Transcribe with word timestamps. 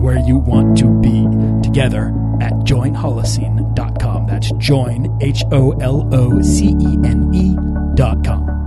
where 0.00 0.18
you 0.18 0.38
want 0.38 0.78
to 0.78 0.88
be 1.00 1.26
together 1.62 2.08
at 2.40 2.52
joinholocene.com. 2.64 4.26
That's 4.26 4.50
join, 4.52 5.18
H 5.20 5.44
O 5.52 5.72
L 5.72 6.08
O 6.12 6.40
C 6.42 6.68
E 6.80 6.98
N 7.04 7.30
E.com. 7.34 8.60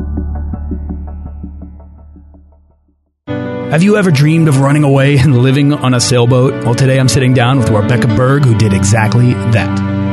Have 3.73 3.81
you 3.81 3.97
ever 3.97 4.11
dreamed 4.11 4.47
of 4.47 4.59
running 4.59 4.83
away 4.83 5.17
and 5.17 5.35
living 5.41 5.73
on 5.73 5.95
a 5.95 5.99
sailboat? 5.99 6.63
Well, 6.63 6.75
today 6.75 6.99
I'm 6.99 7.09
sitting 7.09 7.33
down 7.33 7.57
with 7.57 7.69
Rebecca 7.69 8.05
Berg, 8.05 8.45
who 8.45 8.55
did 8.55 8.71
exactly 8.71 9.33
that. 9.33 10.12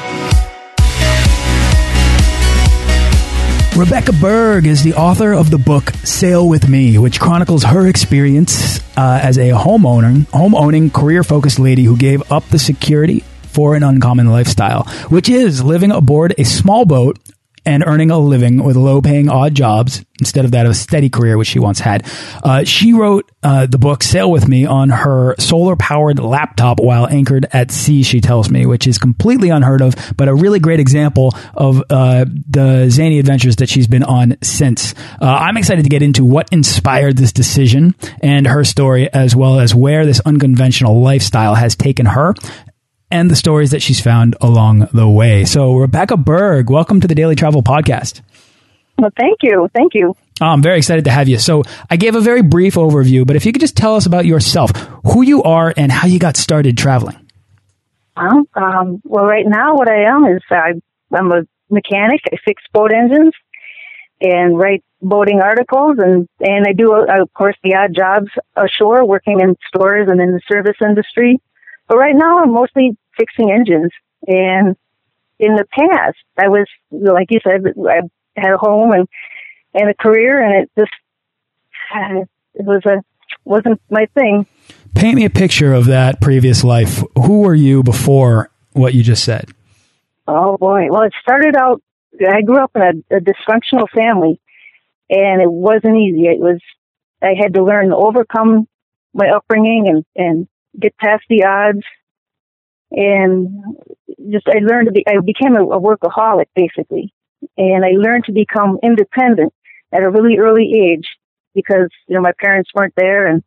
Rebecca 3.77 4.11
Berg 4.11 4.67
is 4.67 4.83
the 4.83 4.93
author 4.95 5.31
of 5.31 5.49
the 5.49 5.57
book 5.57 5.91
Sail 6.03 6.47
with 6.47 6.67
Me, 6.67 6.97
which 6.97 7.21
chronicles 7.21 7.63
her 7.63 7.87
experience 7.87 8.79
uh, 8.97 9.19
as 9.23 9.37
a 9.37 9.51
homeowner, 9.51 10.27
home 10.27 10.53
owning, 10.53 10.89
career 10.89 11.23
focused 11.23 11.57
lady 11.57 11.85
who 11.85 11.95
gave 11.95 12.29
up 12.31 12.45
the 12.49 12.59
security 12.59 13.23
for 13.43 13.75
an 13.75 13.81
uncommon 13.81 14.29
lifestyle, 14.29 14.83
which 15.07 15.29
is 15.29 15.63
living 15.63 15.89
aboard 15.89 16.33
a 16.37 16.43
small 16.43 16.83
boat 16.85 17.17
and 17.65 17.83
earning 17.85 18.11
a 18.11 18.17
living 18.17 18.63
with 18.63 18.75
low 18.75 19.01
paying 19.01 19.29
odd 19.29 19.55
jobs 19.55 20.03
instead 20.19 20.45
of 20.45 20.51
that 20.51 20.65
of 20.65 20.71
a 20.71 20.75
steady 20.75 21.09
career, 21.09 21.37
which 21.37 21.47
she 21.47 21.59
once 21.59 21.79
had. 21.79 22.05
Uh, 22.43 22.63
she 22.63 22.93
wrote 22.93 23.31
uh, 23.41 23.65
the 23.65 23.79
book 23.79 24.03
Sail 24.03 24.31
With 24.31 24.47
Me 24.47 24.65
on 24.65 24.89
her 24.89 25.35
solar 25.39 25.75
powered 25.75 26.19
laptop 26.19 26.79
while 26.79 27.07
anchored 27.07 27.47
at 27.51 27.71
sea, 27.71 28.03
she 28.03 28.21
tells 28.21 28.49
me, 28.49 28.67
which 28.67 28.85
is 28.85 28.99
completely 28.99 29.49
unheard 29.49 29.81
of, 29.81 29.95
but 30.15 30.27
a 30.27 30.35
really 30.35 30.59
great 30.59 30.79
example 30.79 31.33
of 31.55 31.81
uh, 31.89 32.25
the 32.47 32.89
zany 32.89 33.17
adventures 33.17 33.55
that 33.57 33.69
she's 33.69 33.87
been 33.87 34.03
on 34.03 34.37
since. 34.43 34.93
Uh, 35.19 35.25
I'm 35.25 35.57
excited 35.57 35.83
to 35.83 35.89
get 35.89 36.03
into 36.03 36.23
what 36.23 36.49
inspired 36.51 37.17
this 37.17 37.31
decision 37.31 37.95
and 38.21 38.45
her 38.45 38.63
story, 38.63 39.11
as 39.11 39.35
well 39.35 39.59
as 39.59 39.73
where 39.73 40.05
this 40.05 40.21
unconventional 40.21 41.01
lifestyle 41.01 41.55
has 41.55 41.75
taken 41.75 42.05
her 42.05 42.35
and 43.11 43.29
the 43.29 43.35
stories 43.35 43.71
that 43.71 43.81
she's 43.81 43.99
found 43.99 44.35
along 44.41 44.87
the 44.93 45.07
way. 45.07 45.45
So, 45.45 45.75
Rebecca 45.75 46.17
Berg, 46.17 46.69
welcome 46.69 47.01
to 47.01 47.07
the 47.07 47.15
Daily 47.15 47.35
Travel 47.35 47.61
Podcast. 47.61 48.21
Well, 48.97 49.11
thank 49.17 49.39
you. 49.41 49.69
Thank 49.75 49.93
you. 49.93 50.15
Oh, 50.39 50.45
I'm 50.45 50.63
very 50.63 50.77
excited 50.77 51.05
to 51.05 51.11
have 51.11 51.27
you. 51.27 51.37
So, 51.37 51.63
I 51.89 51.97
gave 51.97 52.15
a 52.15 52.21
very 52.21 52.41
brief 52.41 52.75
overview, 52.75 53.27
but 53.27 53.35
if 53.35 53.45
you 53.45 53.51
could 53.51 53.61
just 53.61 53.77
tell 53.77 53.95
us 53.95 54.05
about 54.05 54.25
yourself, 54.25 54.71
who 55.03 55.21
you 55.21 55.43
are, 55.43 55.73
and 55.75 55.91
how 55.91 56.07
you 56.07 56.19
got 56.19 56.37
started 56.37 56.77
traveling. 56.77 57.17
Well, 58.15 58.43
um, 58.55 59.01
well 59.03 59.25
right 59.25 59.45
now, 59.45 59.75
what 59.75 59.89
I 59.89 60.03
am 60.03 60.25
is 60.25 60.41
I, 60.49 60.73
I'm 61.13 61.31
a 61.31 61.43
mechanic. 61.69 62.21
I 62.31 62.37
fix 62.45 62.61
boat 62.73 62.91
engines 62.93 63.33
and 64.21 64.57
write 64.57 64.83
boating 65.01 65.41
articles, 65.41 65.97
and 65.99 66.27
and 66.39 66.65
I 66.67 66.73
do, 66.73 66.93
uh, 66.93 67.21
of 67.21 67.33
course, 67.33 67.55
the 67.63 67.75
odd 67.75 67.95
jobs 67.95 68.29
ashore, 68.55 69.05
working 69.05 69.39
in 69.41 69.55
stores 69.67 70.07
and 70.09 70.21
in 70.21 70.31
the 70.31 70.41
service 70.51 70.77
industry. 70.81 71.39
But 71.87 71.97
right 71.97 72.15
now, 72.15 72.39
I'm 72.39 72.53
mostly 72.53 72.97
fixing 73.17 73.51
engines. 73.51 73.91
And 74.27 74.75
in 75.39 75.55
the 75.55 75.65
past, 75.71 76.17
I 76.37 76.47
was, 76.47 76.67
like 76.91 77.27
you 77.31 77.39
said, 77.43 77.61
I 77.89 78.01
had 78.39 78.53
a 78.53 78.57
home 78.57 78.91
and, 78.91 79.07
and 79.73 79.89
a 79.89 79.93
career 79.93 80.41
and 80.41 80.63
it 80.63 80.71
just, 80.77 80.91
it 82.53 82.65
was 82.65 82.85
a, 82.85 83.03
wasn't 83.43 83.81
my 83.89 84.07
thing. 84.13 84.45
Paint 84.93 85.15
me 85.15 85.25
a 85.25 85.29
picture 85.29 85.73
of 85.73 85.85
that 85.85 86.21
previous 86.21 86.63
life. 86.63 87.03
Who 87.15 87.41
were 87.41 87.55
you 87.55 87.81
before 87.81 88.51
what 88.73 88.93
you 88.93 89.03
just 89.03 89.23
said? 89.23 89.49
Oh 90.27 90.57
boy. 90.57 90.87
Well, 90.89 91.03
it 91.03 91.13
started 91.21 91.55
out, 91.55 91.81
I 92.19 92.41
grew 92.41 92.63
up 92.63 92.71
in 92.75 92.81
a, 92.81 93.17
a 93.17 93.19
dysfunctional 93.19 93.89
family 93.89 94.39
and 95.09 95.41
it 95.41 95.51
wasn't 95.51 95.97
easy. 95.97 96.27
It 96.27 96.39
was, 96.39 96.59
I 97.21 97.33
had 97.39 97.53
to 97.55 97.63
learn 97.63 97.89
to 97.89 97.95
overcome 97.95 98.67
my 99.13 99.29
upbringing 99.29 99.87
and, 99.87 100.05
and 100.15 100.47
get 100.79 100.97
past 100.97 101.23
the 101.29 101.43
odds 101.45 101.83
and 102.91 103.49
just 104.31 104.47
I 104.47 104.59
learned 104.59 104.87
to 104.87 104.91
be 104.91 105.05
I 105.07 105.15
became 105.23 105.55
a, 105.55 105.79
workaholic 105.79 106.47
basically, 106.55 107.13
and 107.57 107.85
I 107.85 107.91
learned 107.91 108.25
to 108.25 108.31
become 108.31 108.79
independent 108.83 109.53
at 109.93 110.03
a 110.03 110.09
really 110.09 110.37
early 110.37 110.73
age 110.75 111.07
because 111.55 111.89
you 112.07 112.15
know 112.15 112.21
my 112.21 112.33
parents 112.39 112.69
weren't 112.73 112.93
there 112.95 113.27
and 113.27 113.43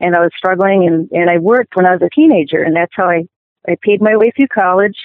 and 0.00 0.16
I 0.16 0.20
was 0.20 0.32
struggling 0.36 0.86
and 0.86 1.08
and 1.12 1.30
I 1.30 1.38
worked 1.38 1.76
when 1.76 1.86
I 1.86 1.92
was 1.92 2.02
a 2.02 2.10
teenager. 2.14 2.62
And 2.62 2.76
that's 2.76 2.92
how 2.94 3.08
I 3.08 3.24
I 3.66 3.76
paid 3.80 4.02
my 4.02 4.16
way 4.16 4.32
through 4.36 4.48
college 4.48 4.98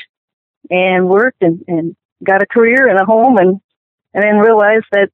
and 0.70 1.08
worked 1.08 1.42
and 1.42 1.64
and 1.68 1.96
got 2.24 2.42
a 2.42 2.48
career 2.48 2.88
and 2.88 3.00
a 3.00 3.06
home 3.06 3.38
and 3.38 3.62
and 4.14 4.24
then 4.24 4.38
realized 4.38 4.88
that 4.92 5.10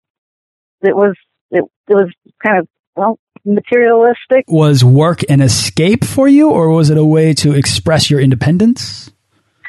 it 0.81 0.96
was 0.96 1.16
it, 1.52 1.63
it 1.90 1.94
was 1.94 2.12
kind 2.44 2.59
of 2.59 2.68
well 2.96 3.19
materialistic. 3.45 4.45
Was 4.47 4.83
work 4.83 5.21
an 5.29 5.41
escape 5.41 6.03
for 6.03 6.27
you, 6.27 6.49
or 6.49 6.69
was 6.69 6.89
it 6.89 6.97
a 6.97 7.05
way 7.05 7.33
to 7.35 7.53
express 7.53 8.09
your 8.09 8.19
independence? 8.19 9.11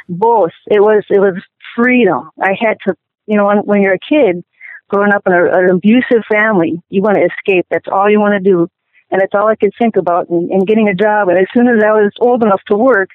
Both. 0.08 0.52
It 0.66 0.80
was. 0.80 1.04
It 1.10 1.18
was 1.18 1.42
freedom. 1.76 2.30
I 2.40 2.52
had 2.58 2.76
to. 2.86 2.94
You 3.26 3.38
know, 3.38 3.46
when, 3.46 3.58
when 3.58 3.82
you're 3.82 3.94
a 3.94 3.98
kid, 3.98 4.44
growing 4.88 5.12
up 5.12 5.22
in 5.26 5.32
a, 5.32 5.46
an 5.46 5.70
abusive 5.70 6.24
family, 6.30 6.82
you 6.90 7.02
want 7.02 7.16
to 7.16 7.24
escape. 7.24 7.66
That's 7.70 7.88
all 7.90 8.10
you 8.10 8.20
want 8.20 8.34
to 8.34 8.50
do, 8.50 8.68
and 9.10 9.20
that's 9.20 9.34
all 9.34 9.48
I 9.48 9.56
could 9.56 9.72
think 9.78 9.96
about. 9.96 10.28
And, 10.28 10.50
and 10.50 10.66
getting 10.66 10.88
a 10.88 10.94
job. 10.94 11.28
And 11.28 11.38
as 11.38 11.46
soon 11.54 11.68
as 11.68 11.82
I 11.82 11.92
was 11.92 12.12
old 12.20 12.42
enough 12.42 12.60
to 12.68 12.76
work, 12.76 13.10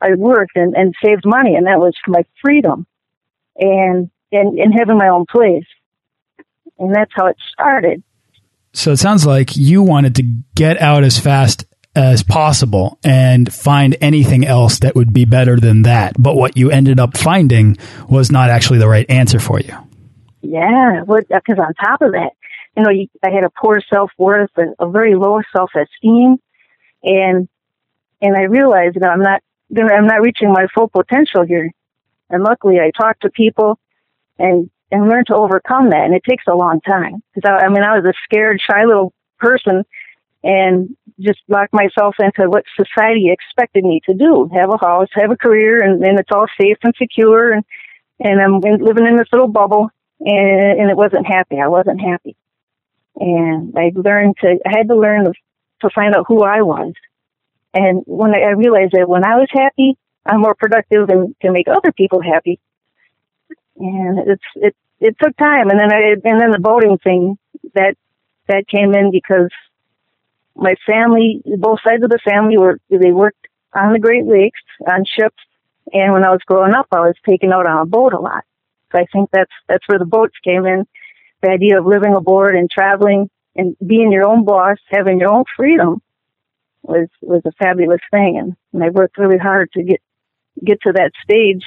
I 0.00 0.14
worked 0.14 0.56
and, 0.56 0.74
and 0.74 0.94
saved 1.04 1.24
money, 1.26 1.54
and 1.56 1.66
that 1.66 1.78
was 1.78 1.94
my 2.06 2.24
freedom, 2.42 2.86
and 3.56 4.10
and 4.32 4.58
and 4.58 4.74
having 4.76 4.98
my 4.98 5.08
own 5.08 5.26
place. 5.30 5.66
And 6.78 6.94
that's 6.94 7.12
how 7.14 7.26
it 7.26 7.36
started. 7.52 8.02
So 8.72 8.92
it 8.92 8.98
sounds 8.98 9.26
like 9.26 9.56
you 9.56 9.82
wanted 9.82 10.14
to 10.16 10.22
get 10.54 10.80
out 10.80 11.02
as 11.02 11.18
fast 11.18 11.64
as 11.94 12.22
possible 12.22 12.98
and 13.02 13.52
find 13.52 13.96
anything 14.00 14.46
else 14.46 14.78
that 14.80 14.94
would 14.94 15.12
be 15.12 15.24
better 15.24 15.58
than 15.58 15.82
that. 15.82 16.14
But 16.18 16.36
what 16.36 16.56
you 16.56 16.70
ended 16.70 17.00
up 17.00 17.16
finding 17.16 17.76
was 18.08 18.30
not 18.30 18.48
actually 18.48 18.78
the 18.78 18.88
right 18.88 19.06
answer 19.10 19.40
for 19.40 19.58
you. 19.60 19.76
Yeah, 20.40 21.02
because 21.06 21.58
on 21.58 21.74
top 21.74 22.00
of 22.00 22.12
that, 22.12 22.30
you 22.76 22.82
know, 22.82 22.90
I 23.24 23.30
had 23.30 23.44
a 23.44 23.50
poor 23.50 23.82
self 23.92 24.10
worth 24.16 24.50
and 24.56 24.74
a 24.78 24.88
very 24.88 25.14
low 25.14 25.40
self 25.54 25.70
esteem, 25.74 26.36
and 27.02 27.48
and 28.22 28.36
I 28.36 28.42
realized 28.42 28.96
that 29.00 29.10
I'm 29.10 29.22
not 29.22 29.42
I'm 29.76 30.06
not 30.06 30.22
reaching 30.22 30.52
my 30.52 30.66
full 30.74 30.88
potential 30.88 31.44
here. 31.44 31.70
And 32.30 32.44
luckily, 32.44 32.78
I 32.78 32.90
talked 32.96 33.22
to 33.22 33.30
people, 33.30 33.78
and 34.38 34.70
and 34.90 35.08
learn 35.08 35.24
to 35.26 35.36
overcome 35.36 35.90
that. 35.90 36.04
And 36.04 36.14
it 36.14 36.24
takes 36.28 36.44
a 36.48 36.54
long 36.54 36.80
time 36.80 37.22
because 37.34 37.48
I, 37.48 37.66
I 37.66 37.68
mean, 37.68 37.82
I 37.82 37.98
was 37.98 38.04
a 38.04 38.12
scared, 38.24 38.60
shy 38.60 38.84
little 38.84 39.12
person 39.38 39.84
and 40.42 40.96
just 41.20 41.40
locked 41.48 41.72
myself 41.72 42.16
into 42.18 42.48
what 42.48 42.64
society 42.76 43.30
expected 43.30 43.84
me 43.84 44.00
to 44.06 44.14
do. 44.14 44.48
Have 44.54 44.70
a 44.70 44.78
house, 44.78 45.08
have 45.12 45.30
a 45.30 45.36
career, 45.36 45.82
and, 45.82 46.02
and 46.02 46.18
it's 46.18 46.30
all 46.32 46.46
safe 46.60 46.78
and 46.82 46.94
secure. 46.96 47.52
And, 47.52 47.64
and 48.20 48.40
I'm 48.40 48.60
living 48.60 49.06
in 49.06 49.16
this 49.16 49.28
little 49.32 49.48
bubble 49.48 49.90
and, 50.20 50.80
and 50.80 50.90
it 50.90 50.96
wasn't 50.96 51.26
happy. 51.26 51.60
I 51.60 51.68
wasn't 51.68 52.00
happy. 52.00 52.36
And 53.16 53.76
I 53.76 53.92
learned 53.94 54.36
to, 54.40 54.58
I 54.66 54.78
had 54.78 54.88
to 54.88 54.96
learn 54.96 55.24
to, 55.24 55.32
to 55.82 55.90
find 55.94 56.14
out 56.14 56.26
who 56.26 56.42
I 56.42 56.62
was. 56.62 56.94
And 57.74 58.02
when 58.06 58.34
I, 58.34 58.40
I 58.40 58.50
realized 58.50 58.92
that 58.92 59.08
when 59.08 59.24
I 59.24 59.36
was 59.36 59.48
happy, 59.52 59.96
I'm 60.24 60.40
more 60.40 60.54
productive 60.54 61.08
and 61.08 61.34
can 61.40 61.52
make 61.52 61.68
other 61.68 61.92
people 61.92 62.20
happy. 62.22 62.60
And 63.76 64.18
it's 64.28 64.42
it 64.56 64.76
it 65.00 65.16
took 65.22 65.36
time, 65.36 65.70
and 65.70 65.78
then 65.78 65.92
I 65.92 66.12
and 66.24 66.40
then 66.40 66.50
the 66.50 66.58
boating 66.60 66.98
thing 66.98 67.38
that 67.74 67.94
that 68.48 68.68
came 68.68 68.94
in 68.94 69.10
because 69.10 69.50
my 70.54 70.74
family, 70.86 71.42
both 71.58 71.78
sides 71.84 72.02
of 72.02 72.10
the 72.10 72.18
family 72.24 72.58
were 72.58 72.78
they 72.90 73.12
worked 73.12 73.46
on 73.72 73.92
the 73.92 73.98
Great 73.98 74.26
Lakes 74.26 74.60
on 74.86 75.04
ships, 75.04 75.38
and 75.92 76.12
when 76.12 76.24
I 76.24 76.30
was 76.30 76.40
growing 76.46 76.74
up, 76.74 76.88
I 76.92 77.00
was 77.00 77.14
taken 77.26 77.52
out 77.52 77.66
on 77.66 77.82
a 77.82 77.86
boat 77.86 78.12
a 78.12 78.20
lot. 78.20 78.44
So 78.92 78.98
I 78.98 79.06
think 79.12 79.30
that's 79.32 79.52
that's 79.68 79.86
where 79.88 79.98
the 79.98 80.04
boats 80.04 80.34
came 80.44 80.66
in. 80.66 80.86
The 81.42 81.50
idea 81.50 81.78
of 81.78 81.86
living 81.86 82.14
aboard 82.14 82.54
and 82.54 82.68
traveling 82.70 83.30
and 83.56 83.76
being 83.84 84.12
your 84.12 84.26
own 84.26 84.44
boss, 84.44 84.78
having 84.88 85.18
your 85.18 85.30
own 85.30 85.44
freedom, 85.56 86.02
was 86.82 87.08
was 87.22 87.42
a 87.46 87.52
fabulous 87.52 88.00
thing, 88.10 88.36
and, 88.38 88.56
and 88.72 88.82
I 88.82 88.90
worked 88.90 89.18
really 89.18 89.38
hard 89.38 89.70
to 89.72 89.82
get 89.82 90.00
get 90.64 90.80
to 90.82 90.92
that 90.92 91.12
stage. 91.22 91.62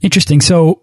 Interesting. 0.00 0.40
So 0.40 0.80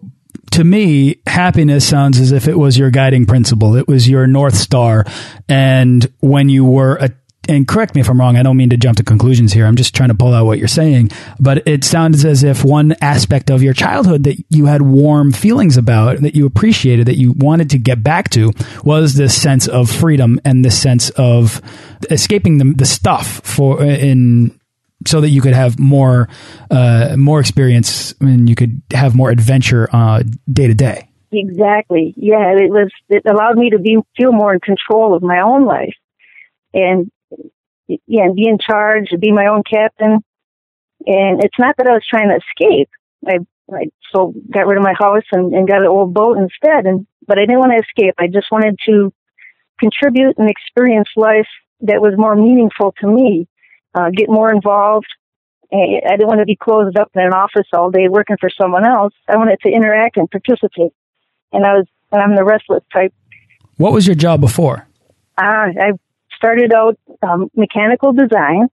to 0.52 0.64
me, 0.64 1.16
happiness 1.26 1.86
sounds 1.86 2.20
as 2.20 2.32
if 2.32 2.48
it 2.48 2.58
was 2.58 2.78
your 2.78 2.90
guiding 2.90 3.26
principle. 3.26 3.76
It 3.76 3.88
was 3.88 4.08
your 4.08 4.26
North 4.26 4.56
Star. 4.56 5.04
And 5.48 6.10
when 6.20 6.48
you 6.48 6.64
were 6.64 6.96
a 6.96 7.10
and 7.48 7.66
correct 7.66 7.94
me 7.94 8.02
if 8.02 8.10
I'm 8.10 8.20
wrong, 8.20 8.36
I 8.36 8.42
don't 8.42 8.58
mean 8.58 8.68
to 8.70 8.76
jump 8.76 8.98
to 8.98 9.02
conclusions 9.02 9.54
here. 9.54 9.64
I'm 9.64 9.76
just 9.76 9.94
trying 9.94 10.10
to 10.10 10.14
pull 10.14 10.34
out 10.34 10.44
what 10.44 10.58
you're 10.58 10.68
saying. 10.68 11.10
But 11.40 11.66
it 11.66 11.82
sounds 11.82 12.24
as 12.26 12.44
if 12.44 12.62
one 12.62 12.94
aspect 13.00 13.50
of 13.50 13.62
your 13.62 13.72
childhood 13.72 14.24
that 14.24 14.36
you 14.50 14.66
had 14.66 14.82
warm 14.82 15.32
feelings 15.32 15.78
about, 15.78 16.18
that 16.18 16.36
you 16.36 16.44
appreciated, 16.44 17.06
that 17.06 17.16
you 17.16 17.32
wanted 17.32 17.70
to 17.70 17.78
get 17.78 18.02
back 18.02 18.28
to, 18.30 18.52
was 18.84 19.14
this 19.14 19.40
sense 19.40 19.66
of 19.66 19.90
freedom 19.90 20.38
and 20.44 20.62
this 20.62 20.80
sense 20.80 21.08
of 21.10 21.62
escaping 22.10 22.58
the, 22.58 22.74
the 22.76 22.84
stuff 22.84 23.40
for 23.44 23.82
in 23.82 24.57
so 25.06 25.20
that 25.20 25.30
you 25.30 25.40
could 25.40 25.54
have 25.54 25.78
more 25.78 26.28
uh, 26.70 27.14
more 27.16 27.40
experience 27.40 28.14
and 28.20 28.48
you 28.48 28.54
could 28.54 28.82
have 28.92 29.14
more 29.14 29.30
adventure 29.30 29.88
uh, 29.92 30.22
day 30.52 30.66
to 30.66 30.74
day. 30.74 31.08
Exactly. 31.30 32.14
Yeah, 32.16 32.56
it 32.56 32.70
was. 32.70 32.90
It 33.08 33.22
allowed 33.26 33.56
me 33.56 33.70
to 33.70 33.78
be 33.78 33.98
feel 34.16 34.32
more 34.32 34.54
in 34.54 34.60
control 34.60 35.14
of 35.14 35.22
my 35.22 35.40
own 35.40 35.66
life, 35.66 35.94
and 36.72 37.10
yeah, 37.86 38.24
and 38.24 38.34
be 38.34 38.48
in 38.48 38.58
charge, 38.58 39.08
be 39.20 39.32
my 39.32 39.46
own 39.46 39.62
captain. 39.68 40.20
And 41.06 41.44
it's 41.44 41.58
not 41.58 41.76
that 41.76 41.86
I 41.86 41.92
was 41.92 42.04
trying 42.08 42.28
to 42.30 42.36
escape. 42.36 42.88
I, 43.26 43.38
I 43.72 43.86
so 44.12 44.34
got 44.52 44.66
rid 44.66 44.78
of 44.78 44.84
my 44.84 44.94
house 44.98 45.24
and, 45.32 45.54
and 45.54 45.68
got 45.68 45.82
an 45.82 45.86
old 45.86 46.12
boat 46.14 46.38
instead. 46.38 46.86
And 46.86 47.06
but 47.26 47.38
I 47.38 47.42
didn't 47.42 47.60
want 47.60 47.72
to 47.72 47.84
escape. 47.84 48.14
I 48.18 48.26
just 48.26 48.50
wanted 48.50 48.78
to 48.86 49.12
contribute 49.78 50.38
and 50.38 50.50
experience 50.50 51.08
life 51.14 51.46
that 51.82 52.00
was 52.00 52.14
more 52.16 52.34
meaningful 52.34 52.94
to 53.00 53.06
me 53.06 53.46
uh, 53.98 54.10
get 54.10 54.28
more 54.28 54.50
involved. 54.52 55.06
I 55.70 56.00
didn't 56.16 56.28
want 56.28 56.40
to 56.40 56.46
be 56.46 56.56
closed 56.56 56.96
up 56.96 57.10
in 57.14 57.20
an 57.20 57.34
office 57.34 57.66
all 57.74 57.90
day 57.90 58.08
working 58.08 58.36
for 58.40 58.48
someone 58.48 58.86
else. 58.86 59.12
I 59.28 59.36
wanted 59.36 59.58
to 59.64 59.70
interact 59.70 60.16
and 60.16 60.30
participate. 60.30 60.92
And 61.52 61.66
I 61.66 61.74
was, 61.74 61.86
and 62.10 62.22
I'm 62.22 62.36
the 62.36 62.44
restless 62.44 62.82
type. 62.90 63.12
What 63.76 63.92
was 63.92 64.06
your 64.06 64.16
job 64.16 64.40
before? 64.40 64.86
Uh, 65.36 65.68
I 65.78 65.92
started 66.36 66.72
out 66.72 66.98
um, 67.22 67.50
mechanical 67.54 68.12
design. 68.12 68.68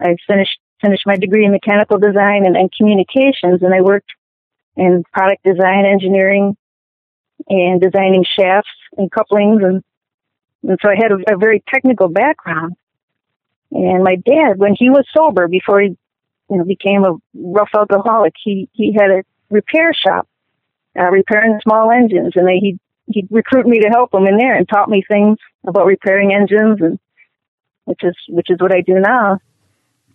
I 0.00 0.16
finished 0.26 0.58
finished 0.82 1.04
my 1.06 1.16
degree 1.16 1.44
in 1.44 1.52
mechanical 1.52 1.98
design 1.98 2.44
and, 2.44 2.56
and 2.56 2.70
communications, 2.76 3.62
and 3.62 3.72
I 3.72 3.80
worked 3.80 4.10
in 4.76 5.04
product 5.12 5.42
design, 5.42 5.86
engineering, 5.86 6.56
and 7.48 7.80
designing 7.80 8.24
shafts 8.24 8.68
and 8.98 9.10
couplings, 9.10 9.62
and 9.62 9.82
and 10.68 10.78
so 10.82 10.88
I 10.88 10.96
had 10.96 11.12
a, 11.12 11.34
a 11.34 11.38
very 11.38 11.62
technical 11.72 12.08
background. 12.08 12.74
And 13.70 14.04
my 14.04 14.16
dad, 14.16 14.58
when 14.58 14.74
he 14.78 14.90
was 14.90 15.04
sober, 15.16 15.48
before 15.48 15.80
he, 15.80 15.96
you 16.50 16.56
know, 16.58 16.64
became 16.64 17.04
a 17.04 17.16
rough 17.34 17.70
alcoholic, 17.74 18.34
he 18.42 18.68
he 18.72 18.92
had 18.92 19.10
a 19.10 19.22
repair 19.50 19.92
shop, 19.92 20.28
uh, 20.98 21.10
repairing 21.10 21.58
small 21.62 21.90
engines, 21.90 22.32
and 22.36 22.46
they, 22.46 22.58
he 22.58 22.78
he'd 23.06 23.28
recruit 23.30 23.66
me 23.66 23.80
to 23.80 23.88
help 23.88 24.14
him 24.14 24.26
in 24.26 24.36
there 24.36 24.54
and 24.56 24.68
taught 24.68 24.88
me 24.88 25.02
things 25.08 25.38
about 25.66 25.86
repairing 25.86 26.32
engines, 26.32 26.80
and 26.80 26.98
which 27.84 28.00
is 28.02 28.16
which 28.28 28.50
is 28.50 28.58
what 28.60 28.74
I 28.74 28.80
do 28.80 28.94
now. 29.00 29.38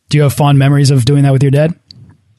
Do 0.09 0.18
you 0.18 0.24
have 0.24 0.33
fond 0.33 0.59
memories 0.59 0.92
of 0.92 1.06
doing 1.06 1.24
that 1.24 1.31
with 1.31 1.44
your 1.44 1.51
dad? 1.51 1.77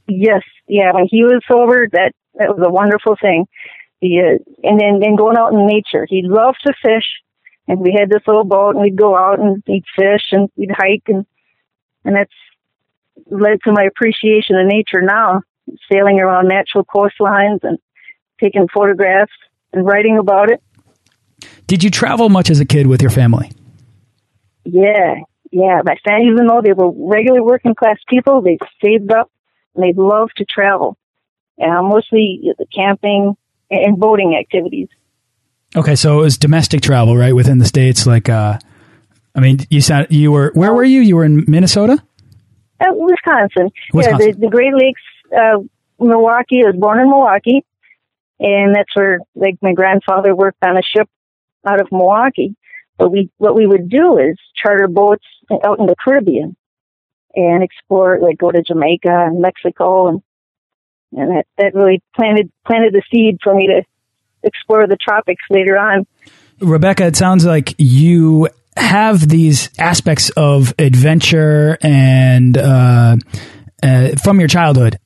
Yes, 0.08 0.42
yeah. 0.68 0.92
When 0.92 1.06
he 1.10 1.24
was 1.24 1.42
sober, 1.48 1.88
that 1.92 2.12
that 2.34 2.56
was 2.56 2.64
a 2.64 2.70
wonderful 2.70 3.16
thing. 3.20 3.46
He, 4.00 4.20
uh, 4.20 4.38
and 4.62 4.80
then 4.80 5.00
then 5.00 5.16
going 5.16 5.36
out 5.36 5.52
in 5.52 5.66
nature. 5.66 6.06
He 6.08 6.22
loved 6.24 6.58
to 6.66 6.72
fish, 6.82 7.04
and 7.68 7.80
we 7.80 7.96
had 7.98 8.10
this 8.10 8.22
little 8.26 8.44
boat 8.44 8.70
and 8.70 8.80
we'd 8.80 8.96
go 8.96 9.16
out 9.16 9.40
and 9.40 9.62
eat 9.68 9.84
fish 9.96 10.32
and 10.32 10.48
we'd 10.56 10.70
hike 10.70 11.04
and 11.06 11.26
and 12.04 12.16
that's 12.16 12.32
led 13.26 13.60
to 13.64 13.72
my 13.72 13.84
appreciation 13.84 14.56
of 14.56 14.66
nature 14.66 15.00
now 15.00 15.42
sailing 15.90 16.18
around 16.18 16.48
natural 16.48 16.84
coastlines 16.84 17.60
and 17.62 17.78
taking 18.40 18.66
photographs 18.74 19.32
and 19.72 19.86
writing 19.86 20.18
about 20.18 20.50
it. 20.50 20.60
Did 21.66 21.84
you 21.84 21.90
travel 21.90 22.28
much 22.28 22.50
as 22.50 22.60
a 22.60 22.64
kid 22.64 22.86
with 22.86 23.00
your 23.00 23.10
family? 23.10 23.52
Yeah 24.64 25.16
yeah. 25.52 25.82
My 25.84 25.96
family 26.04 26.28
even 26.32 26.46
though 26.46 26.62
they 26.62 26.72
were 26.72 26.90
regular 26.90 27.42
working 27.42 27.74
class 27.74 27.98
people 28.08 28.42
they 28.42 28.58
saved 28.82 29.12
up 29.12 29.30
and 29.74 29.84
they 29.84 29.92
loved 29.92 30.32
to 30.38 30.44
travel. 30.44 30.96
Uh, 31.62 31.82
mostly 31.82 32.52
the 32.58 32.66
camping 32.74 33.36
and 33.70 33.98
boating 33.98 34.36
activities 34.36 34.88
Okay, 35.74 35.94
so 35.96 36.20
it 36.20 36.22
was 36.22 36.36
domestic 36.36 36.82
travel, 36.82 37.16
right, 37.16 37.34
within 37.34 37.58
the 37.58 37.64
states. 37.64 38.06
Like, 38.06 38.28
uh, 38.28 38.58
I 39.34 39.40
mean, 39.40 39.60
you 39.70 39.80
sound 39.80 40.08
you 40.10 40.30
were 40.30 40.52
where 40.54 40.74
were 40.74 40.84
you? 40.84 41.00
You 41.00 41.16
were 41.16 41.24
in 41.24 41.44
Minnesota, 41.48 42.02
uh, 42.80 42.92
Wisconsin. 42.92 43.70
Wisconsin. 43.92 44.26
Yeah, 44.26 44.32
the, 44.34 44.40
the 44.40 44.48
Great 44.48 44.74
Lakes, 44.74 45.02
uh, 45.34 45.58
Milwaukee. 45.98 46.62
I 46.62 46.68
was 46.68 46.76
born 46.78 47.00
in 47.00 47.08
Milwaukee, 47.08 47.64
and 48.38 48.74
that's 48.74 48.94
where 48.94 49.20
like 49.34 49.56
my 49.62 49.72
grandfather 49.72 50.34
worked 50.34 50.62
on 50.62 50.76
a 50.76 50.82
ship 50.82 51.08
out 51.66 51.80
of 51.80 51.88
Milwaukee. 51.90 52.54
But 52.98 53.10
we 53.10 53.30
what 53.38 53.54
we 53.54 53.66
would 53.66 53.88
do 53.88 54.18
is 54.18 54.36
charter 54.54 54.88
boats 54.88 55.24
out 55.64 55.78
in 55.78 55.86
the 55.86 55.96
Caribbean 55.98 56.54
and 57.34 57.62
explore, 57.62 58.18
like 58.20 58.36
go 58.36 58.50
to 58.50 58.62
Jamaica 58.62 59.08
and 59.08 59.40
Mexico, 59.40 60.08
and 60.08 60.22
and 61.12 61.30
that 61.30 61.46
that 61.56 61.74
really 61.74 62.02
planted 62.14 62.50
planted 62.66 62.92
the 62.92 63.02
seed 63.10 63.38
for 63.42 63.54
me 63.54 63.68
to 63.68 63.82
explore 64.42 64.86
the 64.86 64.96
tropics 64.96 65.42
later 65.50 65.78
on. 65.78 66.06
Rebecca, 66.60 67.06
it 67.06 67.16
sounds 67.16 67.44
like 67.44 67.74
you 67.78 68.48
have 68.76 69.28
these 69.28 69.68
aspects 69.78 70.30
of 70.30 70.74
adventure 70.78 71.76
and 71.82 72.56
uh, 72.56 73.16
uh, 73.82 74.08
from 74.22 74.38
your 74.38 74.48
childhood. 74.48 74.98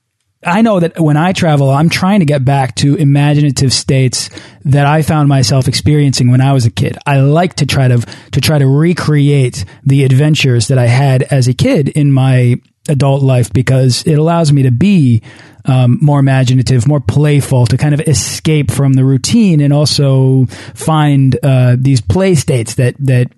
I 0.44 0.62
know 0.62 0.78
that 0.78 1.00
when 1.00 1.16
I 1.16 1.32
travel, 1.32 1.70
I'm 1.70 1.88
trying 1.88 2.20
to 2.20 2.26
get 2.26 2.44
back 2.44 2.76
to 2.76 2.94
imaginative 2.94 3.72
states 3.72 4.30
that 4.64 4.86
I 4.86 5.02
found 5.02 5.28
myself 5.28 5.66
experiencing 5.66 6.30
when 6.30 6.40
I 6.40 6.52
was 6.52 6.66
a 6.66 6.70
kid. 6.70 6.96
I 7.04 7.18
like 7.18 7.54
to 7.54 7.66
try 7.66 7.88
to 7.88 7.98
to 8.32 8.40
try 8.40 8.58
to 8.58 8.66
recreate 8.66 9.64
the 9.84 10.04
adventures 10.04 10.68
that 10.68 10.78
I 10.78 10.86
had 10.86 11.24
as 11.24 11.48
a 11.48 11.54
kid 11.54 11.88
in 11.88 12.12
my 12.12 12.60
adult 12.88 13.22
life 13.22 13.52
because 13.52 14.02
it 14.04 14.14
allows 14.14 14.52
me 14.52 14.62
to 14.62 14.70
be 14.70 15.22
um, 15.64 15.98
more 16.00 16.20
imaginative, 16.20 16.86
more 16.86 17.00
playful, 17.00 17.66
to 17.66 17.76
kind 17.76 17.94
of 17.94 18.00
escape 18.00 18.70
from 18.70 18.92
the 18.92 19.04
routine 19.04 19.60
and 19.60 19.72
also 19.72 20.46
find 20.74 21.38
uh, 21.42 21.76
these 21.78 22.00
play 22.00 22.34
states 22.34 22.74
that 22.76 22.94
that 22.98 23.32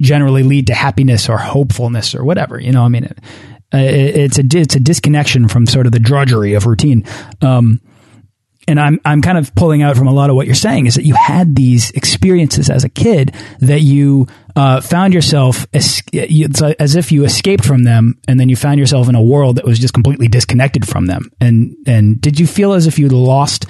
generally 0.00 0.42
lead 0.42 0.66
to 0.66 0.74
happiness 0.74 1.28
or 1.28 1.38
hopefulness 1.38 2.14
or 2.14 2.24
whatever. 2.24 2.60
You 2.60 2.72
know, 2.72 2.82
I 2.82 2.88
mean, 2.88 3.04
it, 3.04 3.16
it's 3.72 4.38
a 4.38 4.44
it's 4.52 4.76
a 4.76 4.80
disconnection 4.80 5.48
from 5.48 5.66
sort 5.66 5.86
of 5.86 5.92
the 5.92 6.00
drudgery 6.00 6.54
of 6.54 6.66
routine. 6.66 7.04
Um, 7.40 7.80
and 8.68 8.78
I'm 8.78 9.00
I'm 9.04 9.22
kind 9.22 9.38
of 9.38 9.54
pulling 9.54 9.82
out 9.82 9.96
from 9.96 10.06
a 10.06 10.12
lot 10.12 10.30
of 10.30 10.36
what 10.36 10.46
you're 10.46 10.54
saying 10.54 10.86
is 10.86 10.94
that 10.94 11.04
you 11.04 11.14
had 11.14 11.56
these 11.56 11.90
experiences 11.92 12.70
as 12.70 12.84
a 12.84 12.88
kid 12.88 13.34
that 13.60 13.80
you 13.80 14.26
uh, 14.54 14.80
found 14.80 15.14
yourself 15.14 15.66
as, 15.72 16.02
as 16.78 16.94
if 16.94 17.10
you 17.10 17.24
escaped 17.24 17.64
from 17.64 17.84
them, 17.84 18.18
and 18.28 18.38
then 18.38 18.48
you 18.48 18.56
found 18.56 18.78
yourself 18.78 19.08
in 19.08 19.14
a 19.14 19.22
world 19.22 19.56
that 19.56 19.64
was 19.64 19.78
just 19.78 19.94
completely 19.94 20.28
disconnected 20.28 20.86
from 20.86 21.06
them. 21.06 21.30
And 21.40 21.76
and 21.86 22.20
did 22.20 22.38
you 22.38 22.46
feel 22.46 22.72
as 22.72 22.86
if 22.86 22.98
you 22.98 23.08
lost 23.08 23.66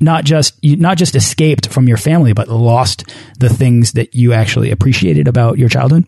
not 0.00 0.24
just 0.24 0.62
you 0.62 0.76
not 0.76 0.96
just 0.96 1.14
escaped 1.14 1.68
from 1.68 1.86
your 1.86 1.96
family, 1.96 2.32
but 2.32 2.48
lost 2.48 3.04
the 3.38 3.48
things 3.48 3.92
that 3.92 4.14
you 4.14 4.32
actually 4.32 4.70
appreciated 4.70 5.28
about 5.28 5.58
your 5.58 5.68
childhood? 5.68 6.06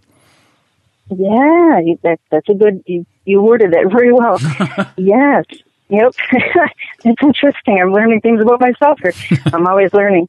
Yeah, 1.10 1.80
that, 2.02 2.20
that's 2.30 2.48
a 2.48 2.54
good. 2.54 2.82
You, 2.86 3.06
you 3.24 3.42
worded 3.42 3.74
it 3.74 3.88
very 3.92 4.12
well. 4.12 4.38
yes, 4.96 5.44
Yep. 5.92 6.14
it's 7.04 7.22
interesting. 7.22 7.78
I'm 7.78 7.92
learning 7.92 8.22
things 8.22 8.40
about 8.40 8.60
myself 8.62 8.98
here. 9.02 9.12
I'm 9.52 9.66
always 9.66 9.92
learning. 9.92 10.26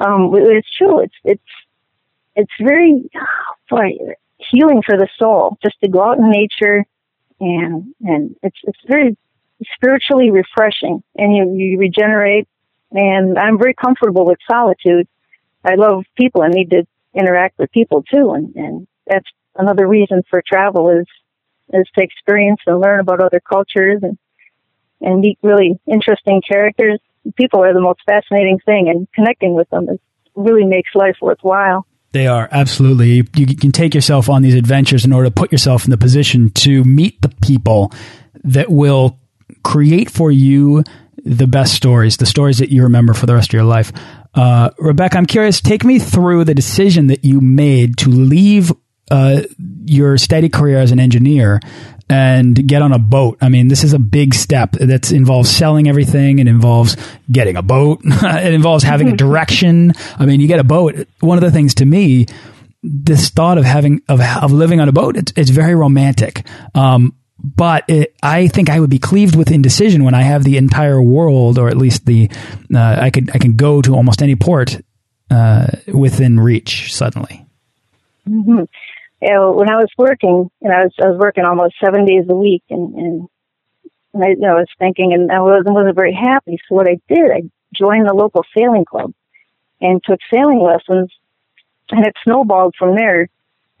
Um, 0.00 0.32
it's 0.34 0.68
true. 0.76 1.00
It's, 1.00 1.14
it's, 1.22 1.42
it's 2.34 2.52
very, 2.60 3.08
boy, 3.70 3.92
healing 4.38 4.82
for 4.84 4.98
the 4.98 5.08
soul 5.16 5.56
just 5.62 5.80
to 5.82 5.88
go 5.88 6.02
out 6.02 6.18
in 6.18 6.30
nature 6.30 6.84
and, 7.40 7.94
and 8.00 8.34
it's, 8.42 8.58
it's 8.64 8.78
very 8.88 9.16
spiritually 9.76 10.32
refreshing 10.32 11.02
and 11.16 11.36
you, 11.36 11.54
you 11.54 11.78
regenerate 11.78 12.48
and 12.90 13.38
I'm 13.38 13.56
very 13.56 13.74
comfortable 13.74 14.26
with 14.26 14.38
solitude. 14.50 15.06
I 15.64 15.76
love 15.76 16.04
people 16.16 16.42
I 16.42 16.48
need 16.48 16.70
to 16.70 16.86
interact 17.14 17.58
with 17.60 17.70
people 17.70 18.02
too. 18.02 18.32
And, 18.32 18.54
and 18.56 18.88
that's 19.06 19.28
another 19.54 19.86
reason 19.86 20.24
for 20.28 20.42
travel 20.44 20.90
is 20.90 21.06
is 21.72 21.88
to 21.96 22.04
experience 22.04 22.60
and 22.66 22.78
learn 22.78 23.00
about 23.00 23.22
other 23.22 23.40
cultures 23.40 24.00
and 24.02 24.18
and 25.00 25.20
meet 25.20 25.38
really 25.42 25.78
interesting 25.86 26.42
characters. 26.46 27.00
People 27.36 27.62
are 27.62 27.72
the 27.72 27.80
most 27.80 28.00
fascinating 28.06 28.58
thing, 28.64 28.88
and 28.88 29.08
connecting 29.14 29.54
with 29.54 29.68
them 29.70 29.88
is, 29.88 29.98
really 30.34 30.64
makes 30.64 30.90
life 30.94 31.16
worthwhile. 31.22 31.86
They 32.12 32.26
are 32.26 32.48
absolutely. 32.52 33.26
You, 33.34 33.56
can 33.56 33.72
take 33.72 33.94
yourself 33.94 34.28
on 34.28 34.42
these 34.42 34.54
adventures 34.54 35.04
in 35.04 35.12
order 35.12 35.28
to 35.28 35.34
put 35.34 35.50
yourself 35.50 35.84
in 35.84 35.90
the 35.90 35.98
position 35.98 36.50
to 36.50 36.84
meet 36.84 37.20
the 37.22 37.28
people 37.42 37.92
that 38.44 38.70
will 38.70 39.18
create 39.64 40.10
for 40.10 40.30
you 40.30 40.84
the 41.24 41.46
best 41.46 41.74
stories, 41.74 42.18
the 42.18 42.26
stories 42.26 42.58
that 42.58 42.70
you 42.70 42.82
remember 42.82 43.14
for 43.14 43.26
the 43.26 43.34
rest 43.34 43.50
of 43.50 43.54
your 43.54 43.64
life. 43.64 43.92
Uh, 44.34 44.70
Rebecca, 44.78 45.16
I'm 45.16 45.26
curious. 45.26 45.60
Take 45.60 45.84
me 45.84 45.98
through 45.98 46.44
the 46.44 46.54
decision 46.54 47.06
that 47.08 47.24
you 47.24 47.40
made 47.40 47.96
to 47.98 48.10
leave 48.10 48.72
uh, 49.10 49.42
your 49.84 50.16
steady 50.16 50.48
career 50.48 50.78
as 50.78 50.92
an 50.92 51.00
engineer 51.00 51.60
and 52.08 52.66
get 52.68 52.82
on 52.82 52.92
a 52.92 52.98
boat. 52.98 53.38
I 53.40 53.48
mean, 53.48 53.68
this 53.68 53.82
is 53.82 53.92
a 53.92 53.98
big 53.98 54.34
step 54.34 54.72
that 54.72 55.10
involves 55.10 55.50
selling 55.50 55.88
everything. 55.88 56.38
It 56.38 56.46
involves 56.46 56.96
getting 57.30 57.56
a 57.56 57.62
boat. 57.62 58.00
it 58.04 58.54
involves 58.54 58.84
having 58.84 59.08
a 59.08 59.16
direction. 59.16 59.94
I 60.18 60.26
mean, 60.26 60.40
you 60.40 60.48
get 60.48 60.60
a 60.60 60.64
boat. 60.64 61.06
One 61.20 61.38
of 61.38 61.42
the 61.42 61.50
things 61.50 61.74
to 61.76 61.86
me, 61.86 62.26
this 62.82 63.30
thought 63.30 63.56
of 63.56 63.64
having 63.64 64.02
of, 64.08 64.20
of 64.20 64.52
living 64.52 64.80
on 64.80 64.88
a 64.88 64.92
boat, 64.92 65.16
it's, 65.16 65.32
it's 65.36 65.50
very 65.50 65.74
romantic. 65.74 66.46
Um, 66.74 67.16
but 67.42 67.84
it, 67.88 68.14
I 68.22 68.48
think 68.48 68.70
I 68.70 68.80
would 68.80 68.90
be 68.90 68.98
cleaved 68.98 69.36
with 69.36 69.50
indecision 69.50 70.04
when 70.04 70.14
I 70.14 70.22
have 70.22 70.44
the 70.44 70.56
entire 70.56 71.02
world, 71.02 71.58
or 71.58 71.68
at 71.68 71.76
least 71.76 72.06
the 72.06 72.30
uh, 72.74 72.96
I 73.00 73.10
could 73.10 73.30
I 73.34 73.38
can 73.38 73.56
go 73.56 73.82
to 73.82 73.94
almost 73.94 74.22
any 74.22 74.34
port 74.34 74.80
uh, 75.30 75.66
within 75.92 76.40
reach 76.40 76.94
suddenly. 76.94 77.44
Mm 78.26 78.44
-hmm 78.44 78.66
you 79.24 79.30
know, 79.30 79.52
when 79.52 79.70
I 79.70 79.76
was 79.76 79.88
working, 79.96 80.50
and 80.60 80.72
I 80.72 80.84
was 80.84 80.92
I 81.02 81.08
was 81.08 81.18
working 81.18 81.44
almost 81.44 81.76
seven 81.82 82.04
days 82.04 82.26
a 82.28 82.34
week, 82.34 82.62
and 82.68 82.94
and, 82.94 83.28
and 84.12 84.24
I, 84.24 84.28
you 84.28 84.36
know, 84.36 84.56
I 84.56 84.60
was 84.60 84.68
thinking, 84.78 85.14
and 85.14 85.32
I 85.32 85.40
wasn't 85.40 85.74
wasn't 85.74 85.96
very 85.96 86.12
happy. 86.12 86.58
So 86.68 86.74
what 86.74 86.86
I 86.86 87.00
did, 87.08 87.30
I 87.30 87.42
joined 87.74 88.06
the 88.06 88.12
local 88.12 88.44
sailing 88.54 88.84
club, 88.84 89.14
and 89.80 90.04
took 90.04 90.20
sailing 90.30 90.60
lessons, 90.60 91.10
and 91.90 92.06
it 92.06 92.14
snowballed 92.22 92.74
from 92.78 92.96
there. 92.96 93.30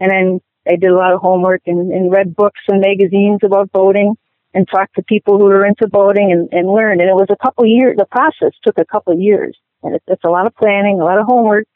And 0.00 0.10
then 0.10 0.40
I 0.66 0.76
did 0.76 0.90
a 0.90 0.96
lot 0.96 1.12
of 1.12 1.20
homework 1.20 1.60
and, 1.66 1.92
and 1.92 2.10
read 2.10 2.34
books 2.34 2.60
and 2.68 2.80
magazines 2.80 3.40
about 3.44 3.70
boating, 3.70 4.16
and 4.54 4.66
talked 4.66 4.94
to 4.94 5.02
people 5.02 5.36
who 5.36 5.44
were 5.44 5.66
into 5.66 5.88
boating, 5.88 6.32
and, 6.32 6.48
and 6.58 6.72
learned. 6.72 7.02
And 7.02 7.10
it 7.10 7.16
was 7.16 7.28
a 7.28 7.44
couple 7.44 7.66
years. 7.66 7.98
The 7.98 8.06
process 8.06 8.52
took 8.62 8.78
a 8.78 8.86
couple 8.86 9.14
years, 9.18 9.58
and 9.82 9.96
it, 9.96 10.02
it's 10.06 10.24
a 10.24 10.30
lot 10.30 10.46
of 10.46 10.56
planning, 10.56 11.02
a 11.02 11.04
lot 11.04 11.18
of 11.18 11.26
homework, 11.26 11.66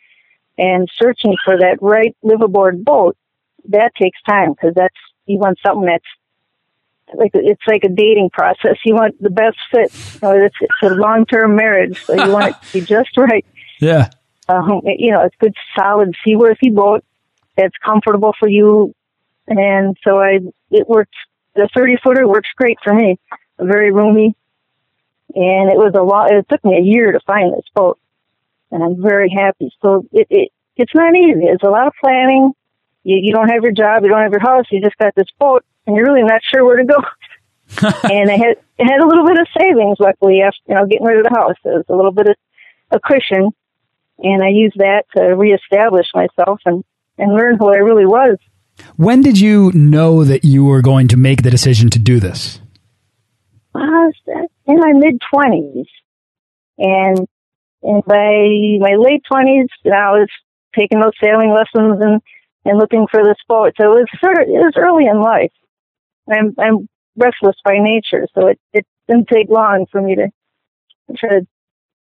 and 0.56 0.88
searching 0.96 1.37
for 1.44 1.58
that 1.58 1.76
right 1.82 2.16
liveaboard 2.25 2.82
boat 2.82 3.14
that 3.68 3.94
takes 3.94 4.20
time 4.22 4.52
because 4.52 4.75
that's 4.75 4.94
you 5.26 5.38
want 5.38 5.58
something 5.64 5.87
that's 5.87 6.04
like 7.14 7.30
it's 7.34 7.62
like 7.66 7.84
a 7.84 7.88
dating 7.88 8.30
process. 8.30 8.76
You 8.84 8.94
want 8.94 9.20
the 9.22 9.30
best 9.30 9.56
fit. 9.70 9.92
You 10.14 10.28
know, 10.28 10.44
it's, 10.44 10.56
it's 10.60 10.72
a 10.82 10.94
long 10.94 11.26
term 11.26 11.56
marriage, 11.56 12.04
so 12.04 12.14
you 12.14 12.30
want 12.30 12.48
it 12.48 12.62
to 12.62 12.72
be 12.72 12.80
just 12.87 13.16
right. 13.16 13.44
Yeah. 13.80 14.10
Um, 14.48 14.80
you 14.84 15.12
know, 15.12 15.22
it's 15.22 15.37
good, 15.38 15.54
solid, 15.78 16.14
seaworthy 16.25 16.70
boat 16.70 17.04
that's 17.56 17.76
comfortable 17.84 18.34
for 18.38 18.48
you, 18.48 18.94
and 19.46 19.96
so 20.04 20.20
I 20.20 20.40
it 20.70 20.88
works. 20.88 21.16
The 21.54 21.68
thirty 21.75 21.96
footer 22.02 22.26
works 22.26 22.48
great 22.56 22.78
for 22.82 22.94
me. 22.94 23.18
Very 23.58 23.90
roomy, 23.92 24.34
and 25.34 25.70
it 25.70 25.76
was 25.76 25.92
a 25.94 26.02
lot. 26.02 26.32
It 26.32 26.46
took 26.48 26.64
me 26.64 26.76
a 26.76 26.82
year 26.82 27.12
to 27.12 27.20
find 27.26 27.52
this 27.52 27.66
boat, 27.75 27.98
and 28.70 28.82
I'm 28.82 29.02
very 29.02 29.30
happy. 29.30 29.70
So 29.82 30.06
it, 30.12 30.26
it 30.30 30.52
it's 30.76 30.94
not 30.94 31.14
easy. 31.14 31.44
It's 31.44 31.64
a 31.64 31.70
lot 31.70 31.87
of 31.87 31.92
planning 32.02 32.52
you, 33.04 33.18
you 33.22 33.32
don't 33.32 33.48
have 33.48 33.62
your 33.62 33.72
job, 33.72 34.02
you 34.02 34.08
don't 34.08 34.22
have 34.22 34.32
your 34.32 34.40
house, 34.40 34.66
you 34.70 34.80
just 34.80 34.98
got 34.98 35.14
this 35.14 35.28
boat, 35.38 35.64
and 35.86 35.96
you're 35.96 36.06
really 36.06 36.22
not 36.22 36.40
sure 36.52 36.64
where 36.64 36.76
to 36.76 36.84
go. 36.84 36.98
and 38.10 38.30
I 38.30 38.36
had 38.36 38.56
I 38.80 38.84
had 38.84 39.00
a 39.00 39.06
little 39.06 39.26
bit 39.26 39.38
of 39.38 39.46
savings, 39.58 39.98
luckily, 40.00 40.40
after 40.40 40.58
you 40.66 40.74
know 40.74 40.86
getting 40.86 41.06
rid 41.06 41.18
of 41.18 41.24
the 41.24 41.36
house. 41.36 41.56
It 41.64 41.68
was 41.68 41.84
a 41.88 41.94
little 41.94 42.12
bit 42.12 42.28
of 42.28 42.36
a 42.90 43.00
cushion, 43.00 43.50
and 44.18 44.42
I 44.42 44.48
used 44.48 44.78
that 44.78 45.04
to 45.16 45.36
reestablish 45.36 46.06
myself 46.14 46.60
and 46.64 46.82
and 47.18 47.34
learn 47.34 47.56
who 47.58 47.72
I 47.72 47.76
really 47.76 48.06
was. 48.06 48.38
When 48.96 49.20
did 49.20 49.38
you 49.38 49.72
know 49.74 50.24
that 50.24 50.44
you 50.44 50.64
were 50.64 50.82
going 50.82 51.08
to 51.08 51.16
make 51.16 51.42
the 51.42 51.50
decision 51.50 51.90
to 51.90 51.98
do 51.98 52.20
this? 52.20 52.60
I 53.74 53.80
was 53.80 54.14
in 54.66 54.78
my 54.78 54.92
mid 54.94 55.20
twenties, 55.32 55.86
and 56.78 57.26
and 57.82 58.04
by 58.04 58.78
my 58.80 58.96
late 58.98 59.22
twenties, 59.30 59.68
I 59.84 60.12
was 60.12 60.28
taking 60.76 61.00
those 61.00 61.12
sailing 61.22 61.52
lessons 61.52 62.00
and 62.00 62.22
and 62.64 62.78
looking 62.78 63.06
for 63.10 63.22
the 63.22 63.34
sport. 63.40 63.74
So 63.80 63.92
it 63.92 64.00
was 64.00 64.06
sort 64.20 64.38
of 64.38 64.48
it 64.48 64.52
was 64.52 64.74
early 64.76 65.06
in 65.06 65.20
life. 65.20 65.52
I'm 66.30 66.54
I'm 66.58 66.88
restless 67.16 67.56
by 67.64 67.78
nature, 67.78 68.26
so 68.34 68.48
it 68.48 68.60
it 68.72 68.86
didn't 69.08 69.28
take 69.28 69.48
long 69.48 69.86
for 69.90 70.00
me 70.00 70.16
to 70.16 70.28
try 71.16 71.40
to 71.40 71.46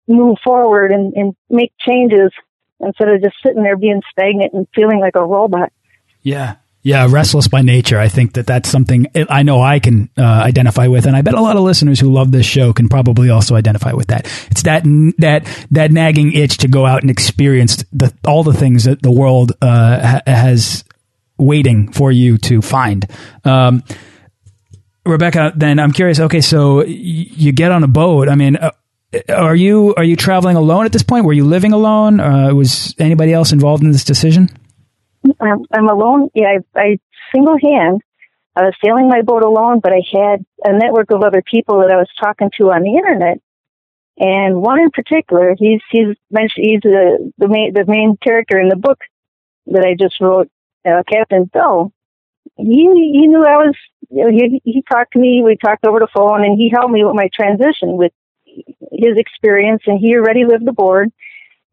move 0.07 0.37
forward 0.43 0.91
and, 0.91 1.13
and 1.13 1.35
make 1.49 1.71
changes 1.79 2.31
instead 2.79 3.09
of 3.09 3.21
just 3.21 3.35
sitting 3.45 3.63
there 3.63 3.77
being 3.77 4.01
stagnant 4.11 4.53
and 4.53 4.67
feeling 4.75 4.99
like 4.99 5.15
a 5.15 5.25
robot. 5.25 5.71
Yeah. 6.21 6.55
Yeah, 6.83 7.07
restless 7.09 7.47
by 7.47 7.61
nature. 7.61 7.99
I 7.99 8.07
think 8.07 8.33
that 8.33 8.47
that's 8.47 8.67
something 8.67 9.05
I 9.29 9.43
know 9.43 9.61
I 9.61 9.79
can 9.79 10.09
uh, 10.17 10.23
identify 10.23 10.87
with, 10.87 11.05
and 11.05 11.15
I 11.15 11.21
bet 11.21 11.35
a 11.35 11.41
lot 11.41 11.55
of 11.55 11.61
listeners 11.61 11.99
who 11.99 12.11
love 12.11 12.31
this 12.31 12.45
show 12.45 12.73
can 12.73 12.89
probably 12.89 13.29
also 13.29 13.55
identify 13.55 13.93
with 13.93 14.07
that. 14.07 14.25
It's 14.49 14.63
that 14.63 14.83
that 15.19 15.45
that 15.69 15.91
nagging 15.91 16.33
itch 16.33 16.57
to 16.57 16.67
go 16.67 16.87
out 16.87 17.03
and 17.03 17.11
experience 17.11 17.83
the, 17.91 18.11
all 18.25 18.43
the 18.43 18.53
things 18.53 18.85
that 18.85 19.03
the 19.03 19.11
world 19.11 19.51
uh, 19.61 19.99
ha 19.99 20.21
has 20.25 20.83
waiting 21.37 21.91
for 21.91 22.11
you 22.11 22.39
to 22.39 22.63
find. 22.63 23.05
Um, 23.43 23.83
Rebecca, 25.05 25.53
then 25.55 25.79
I'm 25.79 25.91
curious. 25.91 26.19
Okay, 26.19 26.41
so 26.41 26.83
you 26.83 27.51
get 27.51 27.71
on 27.71 27.83
a 27.83 27.87
boat. 27.87 28.27
I 28.27 28.35
mean, 28.35 28.55
uh, 28.55 28.71
are 29.29 29.55
you 29.55 29.93
are 29.97 30.03
you 30.03 30.15
traveling 30.15 30.55
alone 30.55 30.85
at 30.85 30.93
this 30.93 31.03
point? 31.03 31.25
Were 31.25 31.33
you 31.33 31.45
living 31.45 31.73
alone? 31.73 32.19
Uh, 32.19 32.53
was 32.53 32.95
anybody 32.97 33.33
else 33.33 33.51
involved 33.51 33.83
in 33.83 33.91
this 33.91 34.03
decision? 34.03 34.49
I'm, 35.39 35.87
alone. 35.89 36.29
Yeah, 36.33 36.57
I, 36.75 36.79
I 36.79 36.99
single 37.33 37.57
hand. 37.61 38.01
I 38.55 38.63
was 38.63 38.73
sailing 38.83 39.07
my 39.07 39.21
boat 39.21 39.43
alone, 39.43 39.79
but 39.81 39.93
I 39.93 40.01
had 40.11 40.45
a 40.63 40.73
network 40.73 41.11
of 41.11 41.23
other 41.23 41.41
people 41.41 41.79
that 41.79 41.91
I 41.91 41.95
was 41.97 42.09
talking 42.19 42.51
to 42.57 42.71
on 42.71 42.81
the 42.83 42.97
internet. 42.97 43.39
And 44.17 44.61
one 44.61 44.79
in 44.79 44.91
particular, 44.91 45.55
he's 45.57 45.81
he's 45.89 46.15
mentioned 46.29 46.65
he's 46.65 46.81
the 46.81 47.31
the 47.37 47.47
main 47.47 47.73
the 47.73 47.85
main 47.85 48.17
character 48.21 48.59
in 48.59 48.69
the 48.69 48.75
book 48.75 48.99
that 49.67 49.85
I 49.85 49.95
just 49.97 50.19
wrote, 50.19 50.49
uh, 50.85 51.03
Captain 51.09 51.49
Bill. 51.51 51.91
He 52.57 52.65
he 52.65 53.27
knew 53.27 53.43
I 53.43 53.57
was. 53.57 53.75
You 54.09 54.25
know, 54.25 54.31
he 54.31 54.61
he 54.65 54.83
talked 54.91 55.13
to 55.13 55.19
me. 55.19 55.41
We 55.43 55.55
talked 55.55 55.85
over 55.85 55.99
the 55.99 56.09
phone, 56.13 56.43
and 56.43 56.57
he 56.57 56.69
helped 56.69 56.91
me 56.91 57.05
with 57.05 57.15
my 57.15 57.29
transition 57.33 57.95
with 57.97 58.11
his 58.91 59.17
experience. 59.17 59.83
And 59.87 59.97
he 59.97 60.15
already 60.15 60.45
lived 60.45 60.67
aboard, 60.67 61.11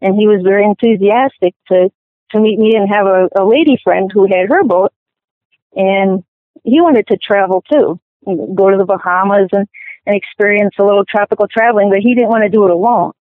and 0.01 0.15
he 0.15 0.29
was 0.29 0.43
very 0.45 0.65
enthusiastic 0.65 1.55
to 1.69 1.91
to 2.31 2.41
meet 2.41 2.59
me 2.59 2.75
and 2.77 2.89
have 2.89 3.07
a, 3.07 3.29
a 3.37 3.45
lady 3.45 3.79
friend 3.83 4.11
who 4.13 4.27
had 4.27 4.49
her 4.49 4.65
boat, 4.65 4.93
and 5.75 6.25
he 6.65 6.81
wanted 6.81 7.07
to 7.09 7.17
travel 7.17 7.63
too, 7.71 8.01
go 8.27 8.71
to 8.71 8.77
the 8.77 8.85
Bahamas 8.85 9.49
and, 9.53 9.69
and 10.07 10.17
experience 10.17 10.75
a 10.79 10.85
little 10.85 11.05
tropical 11.05 11.47
traveling, 11.49 11.91
but 11.91 12.01
he 12.01 12.15
didn't 12.15 12.31
want 12.31 12.45
to 12.45 12.51
do 12.51 12.65
it 12.65 12.71
alone. 12.71 13.13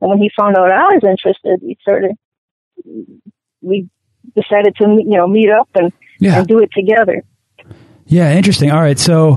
And 0.00 0.10
when 0.10 0.18
he 0.18 0.30
found 0.36 0.56
out 0.56 0.70
I 0.70 0.94
was 0.94 1.02
interested, 1.04 1.60
we 1.62 1.76
started, 1.80 2.12
we 3.60 3.88
decided 4.34 4.76
to, 4.76 4.84
you 4.84 5.16
know, 5.16 5.26
meet 5.26 5.50
up 5.50 5.68
and, 5.74 5.92
yeah. 6.18 6.38
and 6.38 6.46
do 6.46 6.58
it 6.58 6.70
together. 6.72 7.22
Yeah, 8.06 8.32
interesting. 8.32 8.70
All 8.70 8.80
right. 8.80 8.98
So 8.98 9.36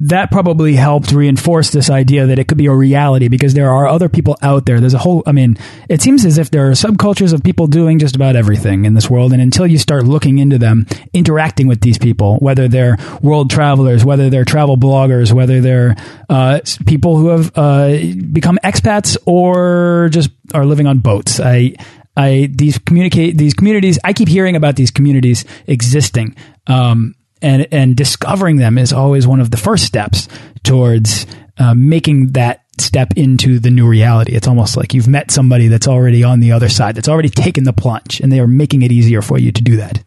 that 0.00 0.32
probably 0.32 0.74
helped 0.74 1.12
reinforce 1.12 1.70
this 1.70 1.88
idea 1.88 2.26
that 2.26 2.38
it 2.40 2.48
could 2.48 2.58
be 2.58 2.66
a 2.66 2.74
reality 2.74 3.28
because 3.28 3.54
there 3.54 3.70
are 3.70 3.86
other 3.86 4.08
people 4.08 4.36
out 4.42 4.66
there. 4.66 4.80
There's 4.80 4.94
a 4.94 4.98
whole, 4.98 5.22
I 5.24 5.30
mean, 5.30 5.56
it 5.88 6.02
seems 6.02 6.24
as 6.24 6.36
if 6.36 6.50
there 6.50 6.68
are 6.68 6.72
subcultures 6.72 7.32
of 7.32 7.44
people 7.44 7.68
doing 7.68 8.00
just 8.00 8.16
about 8.16 8.34
everything 8.34 8.86
in 8.86 8.94
this 8.94 9.08
world. 9.08 9.32
And 9.32 9.40
until 9.40 9.68
you 9.68 9.78
start 9.78 10.04
looking 10.04 10.38
into 10.38 10.58
them, 10.58 10.86
interacting 11.12 11.68
with 11.68 11.80
these 11.80 11.96
people, 11.96 12.38
whether 12.38 12.66
they're 12.66 12.96
world 13.22 13.50
travelers, 13.50 14.04
whether 14.04 14.30
they're 14.30 14.44
travel 14.44 14.76
bloggers, 14.76 15.32
whether 15.32 15.60
they're 15.60 15.94
uh, 16.28 16.58
people 16.86 17.16
who 17.16 17.28
have 17.28 17.52
uh, 17.54 17.96
become 18.32 18.58
expats 18.64 19.16
or 19.26 20.08
just 20.10 20.30
are 20.54 20.66
living 20.66 20.88
on 20.88 20.98
boats. 20.98 21.38
I, 21.38 21.76
I, 22.16 22.48
these 22.52 22.78
communicate, 22.78 23.38
these 23.38 23.54
communities, 23.54 24.00
I 24.02 24.12
keep 24.12 24.28
hearing 24.28 24.56
about 24.56 24.74
these 24.74 24.90
communities 24.90 25.44
existing. 25.68 26.34
Um, 26.66 27.14
and 27.44 27.68
and 27.70 27.96
discovering 27.96 28.56
them 28.56 28.78
is 28.78 28.92
always 28.92 29.26
one 29.26 29.40
of 29.40 29.50
the 29.50 29.56
first 29.56 29.84
steps 29.84 30.28
towards 30.62 31.26
uh, 31.58 31.74
making 31.74 32.32
that 32.32 32.64
step 32.80 33.12
into 33.16 33.58
the 33.58 33.70
new 33.70 33.86
reality. 33.86 34.34
It's 34.34 34.48
almost 34.48 34.76
like 34.76 34.94
you've 34.94 35.06
met 35.06 35.30
somebody 35.30 35.68
that's 35.68 35.86
already 35.86 36.24
on 36.24 36.40
the 36.40 36.52
other 36.52 36.68
side, 36.68 36.96
that's 36.96 37.08
already 37.08 37.28
taken 37.28 37.64
the 37.64 37.72
plunge, 37.72 38.20
and 38.20 38.32
they 38.32 38.40
are 38.40 38.48
making 38.48 38.82
it 38.82 38.90
easier 38.90 39.22
for 39.22 39.38
you 39.38 39.52
to 39.52 39.62
do 39.62 39.76
that. 39.76 40.02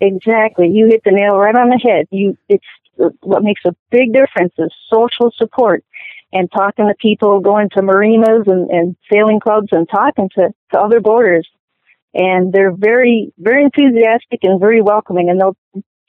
Exactly, 0.00 0.68
you 0.68 0.88
hit 0.88 1.02
the 1.04 1.12
nail 1.12 1.38
right 1.38 1.54
on 1.54 1.70
the 1.70 1.80
head. 1.82 2.06
You, 2.10 2.36
it's 2.48 2.66
what 3.20 3.42
makes 3.42 3.62
a 3.64 3.74
big 3.90 4.12
difference 4.12 4.52
is 4.58 4.72
social 4.92 5.30
support 5.36 5.84
and 6.32 6.50
talking 6.50 6.88
to 6.88 6.94
people, 7.00 7.40
going 7.40 7.70
to 7.70 7.82
marinas 7.82 8.44
and, 8.46 8.70
and 8.70 8.96
sailing 9.12 9.40
clubs 9.40 9.68
and 9.72 9.88
talking 9.88 10.28
to, 10.34 10.52
to 10.72 10.78
other 10.78 11.00
boaters. 11.00 11.48
And 12.14 12.52
they're 12.52 12.74
very, 12.74 13.32
very 13.38 13.64
enthusiastic 13.64 14.40
and 14.42 14.58
very 14.58 14.80
welcoming 14.80 15.28
and 15.28 15.40
they'll 15.40 15.56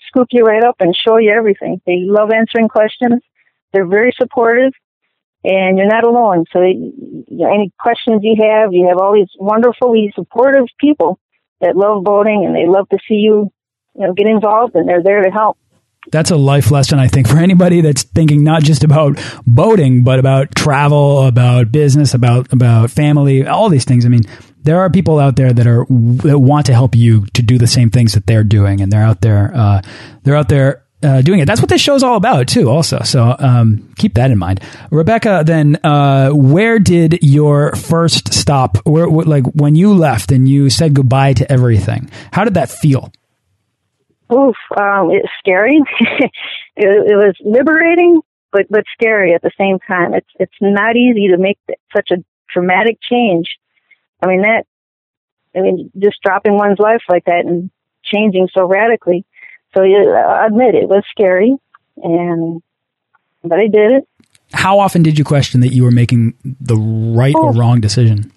scoop 0.08 0.28
you 0.32 0.44
right 0.44 0.64
up 0.64 0.78
and 0.80 0.96
show 0.96 1.18
you 1.18 1.32
everything. 1.32 1.82
They 1.86 2.00
love 2.02 2.32
answering 2.32 2.68
questions. 2.68 3.22
They're 3.74 3.86
very 3.86 4.14
supportive, 4.18 4.74
and 5.44 5.78
you're 5.78 5.88
not 5.88 6.04
alone. 6.04 6.46
So, 6.52 6.62
you 6.62 7.26
know, 7.30 7.54
any 7.54 7.72
questions 7.80 8.22
you 8.24 8.36
have, 8.42 8.74
you 8.74 8.88
have 8.88 8.98
all 8.98 9.14
these 9.14 9.30
wonderfully 9.40 10.12
supportive 10.16 10.66
people 10.80 11.20
that 11.62 11.76
love 11.76 12.04
boating, 12.04 12.46
and 12.46 12.56
they 12.56 12.68
love 12.68 12.88
to 12.90 12.98
see 13.08 13.16
you, 13.16 13.52
you 13.96 14.08
know, 14.08 14.14
get 14.14 14.28
involved, 14.28 14.76
and 14.76 14.88
they're 14.88 15.04
there 15.04 15.24
to 15.24 15.32
help 15.32 15.58
that's 16.12 16.32
a 16.32 16.38
life 16.38 16.72
lesson, 16.72 17.00
I 17.00 17.08
think, 17.08 17.28
for 17.28 17.38
anybody 17.38 17.82
that's 17.82 18.04
thinking 18.04 18.44
not 18.44 18.64
just 18.64 18.84
about 18.84 19.20
boating, 19.46 20.04
but 20.04 20.20
about 20.20 20.56
travel, 20.56 21.28
about 21.28 21.72
business, 21.72 22.14
about 22.14 22.52
about 22.54 22.92
family, 22.92 23.46
all 23.46 23.70
these 23.70 23.86
things. 23.86 24.06
I 24.06 24.10
mean, 24.10 24.24
there 24.68 24.82
are 24.82 24.90
people 24.90 25.18
out 25.18 25.38
there 25.38 25.54
that 25.54 25.66
are 25.66 25.86
that 26.28 26.38
want 26.38 26.66
to 26.66 26.74
help 26.74 26.94
you 26.94 27.26
to 27.28 27.42
do 27.42 27.58
the 27.58 27.68
same 27.68 27.90
things 27.90 28.14
that 28.14 28.28
they're 28.28 28.44
doing, 28.44 28.82
and 28.82 28.92
they're 28.92 29.04
out 29.04 29.22
there, 29.22 29.52
uh, 29.56 29.82
they're 30.24 30.36
out 30.36 30.50
there 30.50 30.84
uh, 31.02 31.22
doing 31.22 31.40
it. 31.40 31.46
That's 31.46 31.62
what 31.62 31.70
this 31.70 31.80
show's 31.80 32.04
all 32.04 32.18
about, 32.18 32.50
too. 32.50 32.70
Also, 32.70 33.00
so 33.04 33.34
um, 33.40 33.94
keep 33.98 34.16
that 34.16 34.30
in 34.30 34.38
mind. 34.38 34.60
Rebecca, 34.92 35.44
then, 35.46 35.78
uh, 35.86 36.32
where 36.32 36.80
did 36.80 37.20
your 37.22 37.76
first 37.76 38.34
stop? 38.34 38.78
Where, 38.86 39.08
like 39.08 39.46
when 39.54 39.76
you 39.76 39.94
left 39.94 40.34
and 40.34 40.50
you 40.50 40.70
said 40.70 40.94
goodbye 40.94 41.34
to 41.34 41.50
everything? 41.50 42.10
How 42.34 42.44
did 42.44 42.56
that 42.56 42.70
feel? 42.70 43.12
oof, 44.32 44.58
um, 44.78 45.12
it's 45.12 45.30
scary. 45.40 45.80
it, 46.20 46.32
it 46.76 47.16
was 47.16 47.36
liberating, 47.44 48.20
but 48.52 48.66
but 48.70 48.84
scary 48.94 49.34
at 49.34 49.42
the 49.42 49.52
same 49.58 49.80
time. 49.88 50.14
It's 50.14 50.30
it's 50.40 50.58
not 50.60 50.98
easy 50.98 51.30
to 51.30 51.38
make 51.38 51.58
such 51.96 52.12
a 52.12 52.24
dramatic 52.54 53.00
change. 53.02 53.48
I 54.22 54.28
mean 54.28 54.42
that. 54.42 54.66
I 55.56 55.62
mean, 55.62 55.92
just 55.98 56.22
dropping 56.24 56.56
one's 56.56 56.80
life 56.80 57.02
like 57.10 57.26
that 57.26 57.46
and 57.46 57.72
changing 58.04 58.48
so 58.54 58.66
radically. 58.66 59.26
So 59.76 59.84
yeah, 59.84 60.04
I 60.04 60.48
admit 60.48 60.76
it 60.76 60.90
was 60.90 61.04
scary, 61.12 61.56
and 61.98 62.62
but 63.44 63.60
I 63.60 63.68
did 63.68 63.92
it. 63.92 64.08
How 64.54 64.80
often 64.80 65.04
did 65.04 65.18
you 65.20 65.26
question 65.26 65.62
that 65.62 65.74
you 65.74 65.84
were 65.84 65.92
making 65.92 66.34
the 66.44 66.78
right 66.78 67.36
oh. 67.36 67.48
or 67.48 67.54
wrong 67.54 67.82
decision? 67.82 68.32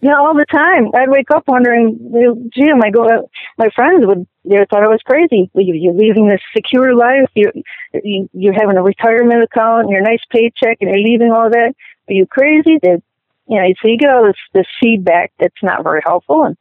Yeah, 0.00 0.18
all 0.18 0.34
the 0.34 0.44
time. 0.44 0.90
I'd 0.94 1.08
wake 1.08 1.30
up 1.34 1.44
wondering, 1.48 2.50
gee, 2.54 2.68
am 2.68 2.82
I 2.84 2.90
going? 2.90 3.22
My 3.58 3.70
friends 3.74 4.04
would 4.06 4.26
they 4.44 4.64
thought 4.70 4.84
I 4.84 4.88
was 4.88 5.00
crazy. 5.04 5.50
You're 5.54 5.94
leaving 5.94 6.28
this 6.28 6.40
secure 6.54 6.94
life. 6.94 7.28
You, 7.34 7.50
you 7.92 8.28
you're 8.32 8.54
having 8.54 8.76
a 8.76 8.82
retirement 8.82 9.42
account 9.42 9.84
and 9.84 9.90
your 9.90 10.02
nice 10.02 10.20
paycheck, 10.30 10.78
and 10.80 10.90
you're 10.90 11.02
leaving 11.02 11.32
all 11.32 11.50
that. 11.50 11.74
Are 12.08 12.14
you 12.14 12.26
crazy? 12.26 12.78
That 12.82 13.02
you 13.48 13.60
know, 13.60 13.66
so 13.80 13.88
you 13.88 13.98
get 13.98 14.10
all 14.10 14.26
this 14.26 14.36
this 14.52 14.66
feedback 14.80 15.32
that's 15.38 15.62
not 15.62 15.82
very 15.82 16.00
helpful, 16.04 16.44
and 16.44 16.56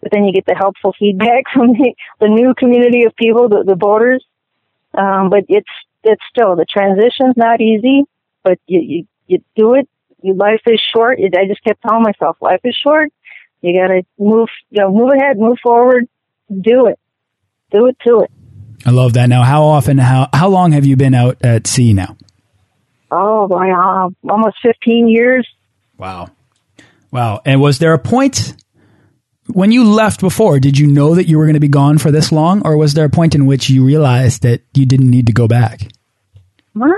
but 0.00 0.12
then 0.12 0.24
you 0.24 0.32
get 0.32 0.46
the 0.46 0.54
helpful 0.54 0.94
feedback 0.98 1.44
from 1.52 1.72
the, 1.72 1.94
the 2.20 2.28
new 2.28 2.54
community 2.54 3.04
of 3.04 3.16
people, 3.16 3.48
the, 3.48 3.64
the 3.66 3.76
boaters. 3.76 4.24
Um, 4.94 5.30
but 5.30 5.44
it's 5.48 5.68
it's 6.02 6.22
still 6.30 6.56
the 6.56 6.64
transition's 6.64 7.36
not 7.36 7.60
easy, 7.60 8.04
but 8.42 8.58
you 8.66 8.80
you, 8.80 9.06
you 9.26 9.42
do 9.56 9.74
it 9.74 9.88
Your 10.22 10.36
life 10.36 10.62
is 10.66 10.80
short. 10.94 11.18
I 11.20 11.46
just 11.46 11.62
kept 11.64 11.82
telling 11.82 12.02
myself, 12.02 12.36
life 12.40 12.60
is 12.64 12.76
short. 12.82 13.12
You 13.60 13.80
got 13.80 13.88
to 13.88 14.02
move, 14.18 14.48
you 14.70 14.82
know, 14.82 14.92
move 14.92 15.10
ahead, 15.12 15.38
move 15.38 15.58
forward, 15.62 16.06
do 16.48 16.86
it, 16.86 16.98
do 17.72 17.86
it 17.86 17.96
to 18.06 18.20
it. 18.20 18.30
I 18.84 18.90
love 18.90 19.14
that. 19.14 19.28
Now, 19.28 19.42
how 19.42 19.64
often, 19.64 19.98
how 19.98 20.28
how 20.32 20.48
long 20.48 20.72
have 20.72 20.86
you 20.86 20.96
been 20.96 21.14
out 21.14 21.38
at 21.42 21.66
sea 21.66 21.92
now? 21.92 22.16
Oh, 23.10 23.48
my, 23.48 23.70
uh, 23.70 24.30
almost 24.30 24.56
fifteen 24.62 25.08
years. 25.08 25.48
Wow, 25.98 26.28
wow. 27.10 27.40
And 27.44 27.60
was 27.60 27.78
there 27.78 27.94
a 27.94 27.98
point 27.98 28.54
when 29.48 29.72
you 29.72 29.84
left 29.84 30.20
before? 30.20 30.60
Did 30.60 30.78
you 30.78 30.86
know 30.86 31.14
that 31.14 31.26
you 31.26 31.38
were 31.38 31.44
going 31.44 31.54
to 31.54 31.60
be 31.60 31.68
gone 31.68 31.98
for 31.98 32.10
this 32.10 32.32
long, 32.32 32.62
or 32.66 32.76
was 32.76 32.94
there 32.94 33.06
a 33.06 33.10
point 33.10 33.34
in 33.34 33.46
which 33.46 33.70
you 33.70 33.84
realized 33.84 34.42
that 34.42 34.62
you 34.74 34.86
didn't 34.86 35.10
need 35.10 35.26
to 35.26 35.32
go 35.32 35.48
back? 35.48 35.80
Well, 36.74 36.92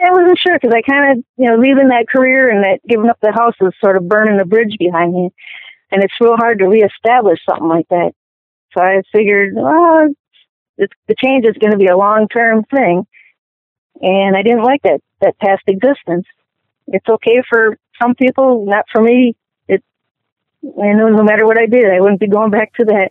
I 0.00 0.12
wasn't 0.12 0.38
sure 0.38 0.56
because 0.58 0.72
I 0.72 0.82
kind 0.88 1.18
of, 1.18 1.24
you 1.36 1.50
know, 1.50 1.56
leaving 1.56 1.88
that 1.88 2.06
career 2.08 2.50
and 2.50 2.64
that 2.64 2.80
giving 2.88 3.10
up 3.10 3.18
the 3.20 3.32
house 3.32 3.54
was 3.60 3.74
sort 3.82 3.96
of 3.96 4.08
burning 4.08 4.40
a 4.40 4.44
bridge 4.44 4.76
behind 4.78 5.12
me. 5.12 5.30
And 5.90 6.04
it's 6.04 6.14
real 6.20 6.36
hard 6.36 6.60
to 6.60 6.68
reestablish 6.68 7.40
something 7.48 7.68
like 7.68 7.88
that. 7.88 8.12
So 8.76 8.82
I 8.82 9.02
figured, 9.12 9.54
well, 9.56 10.08
it's, 10.76 10.92
the 11.08 11.16
change 11.16 11.46
is 11.46 11.56
going 11.58 11.72
to 11.72 11.78
be 11.78 11.86
a 11.86 11.96
long-term 11.96 12.64
thing. 12.64 13.06
And 14.00 14.36
I 14.36 14.42
didn't 14.42 14.62
like 14.62 14.82
that, 14.82 15.00
that 15.20 15.38
past 15.38 15.62
existence. 15.66 16.26
It's 16.86 17.08
okay 17.08 17.42
for 17.48 17.76
some 18.00 18.14
people, 18.14 18.64
not 18.66 18.84
for 18.90 19.02
me. 19.02 19.36
It, 19.66 19.82
and 20.62 20.98
no 20.98 21.22
matter 21.22 21.46
what 21.46 21.58
I 21.58 21.66
did, 21.66 21.90
I 21.90 22.00
wouldn't 22.00 22.20
be 22.20 22.28
going 22.28 22.50
back 22.50 22.74
to 22.74 22.84
that. 22.86 23.10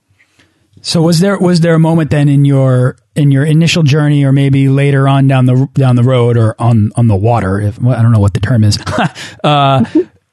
So 0.81 1.01
was 1.01 1.19
there 1.19 1.37
was 1.39 1.61
there 1.61 1.73
a 1.73 1.79
moment 1.79 2.11
then 2.11 2.29
in 2.29 2.45
your 2.45 2.97
in 3.15 3.31
your 3.31 3.43
initial 3.43 3.83
journey, 3.83 4.23
or 4.23 4.31
maybe 4.31 4.69
later 4.69 5.07
on 5.07 5.27
down 5.27 5.45
the 5.45 5.67
down 5.73 5.95
the 5.95 6.03
road, 6.03 6.37
or 6.37 6.55
on 6.59 6.91
on 6.95 7.07
the 7.07 7.15
water? 7.15 7.59
If 7.59 7.83
I 7.83 8.01
don't 8.01 8.11
know 8.11 8.19
what 8.19 8.33
the 8.33 8.39
term 8.39 8.63
is, 8.63 8.77
uh, 9.43 9.83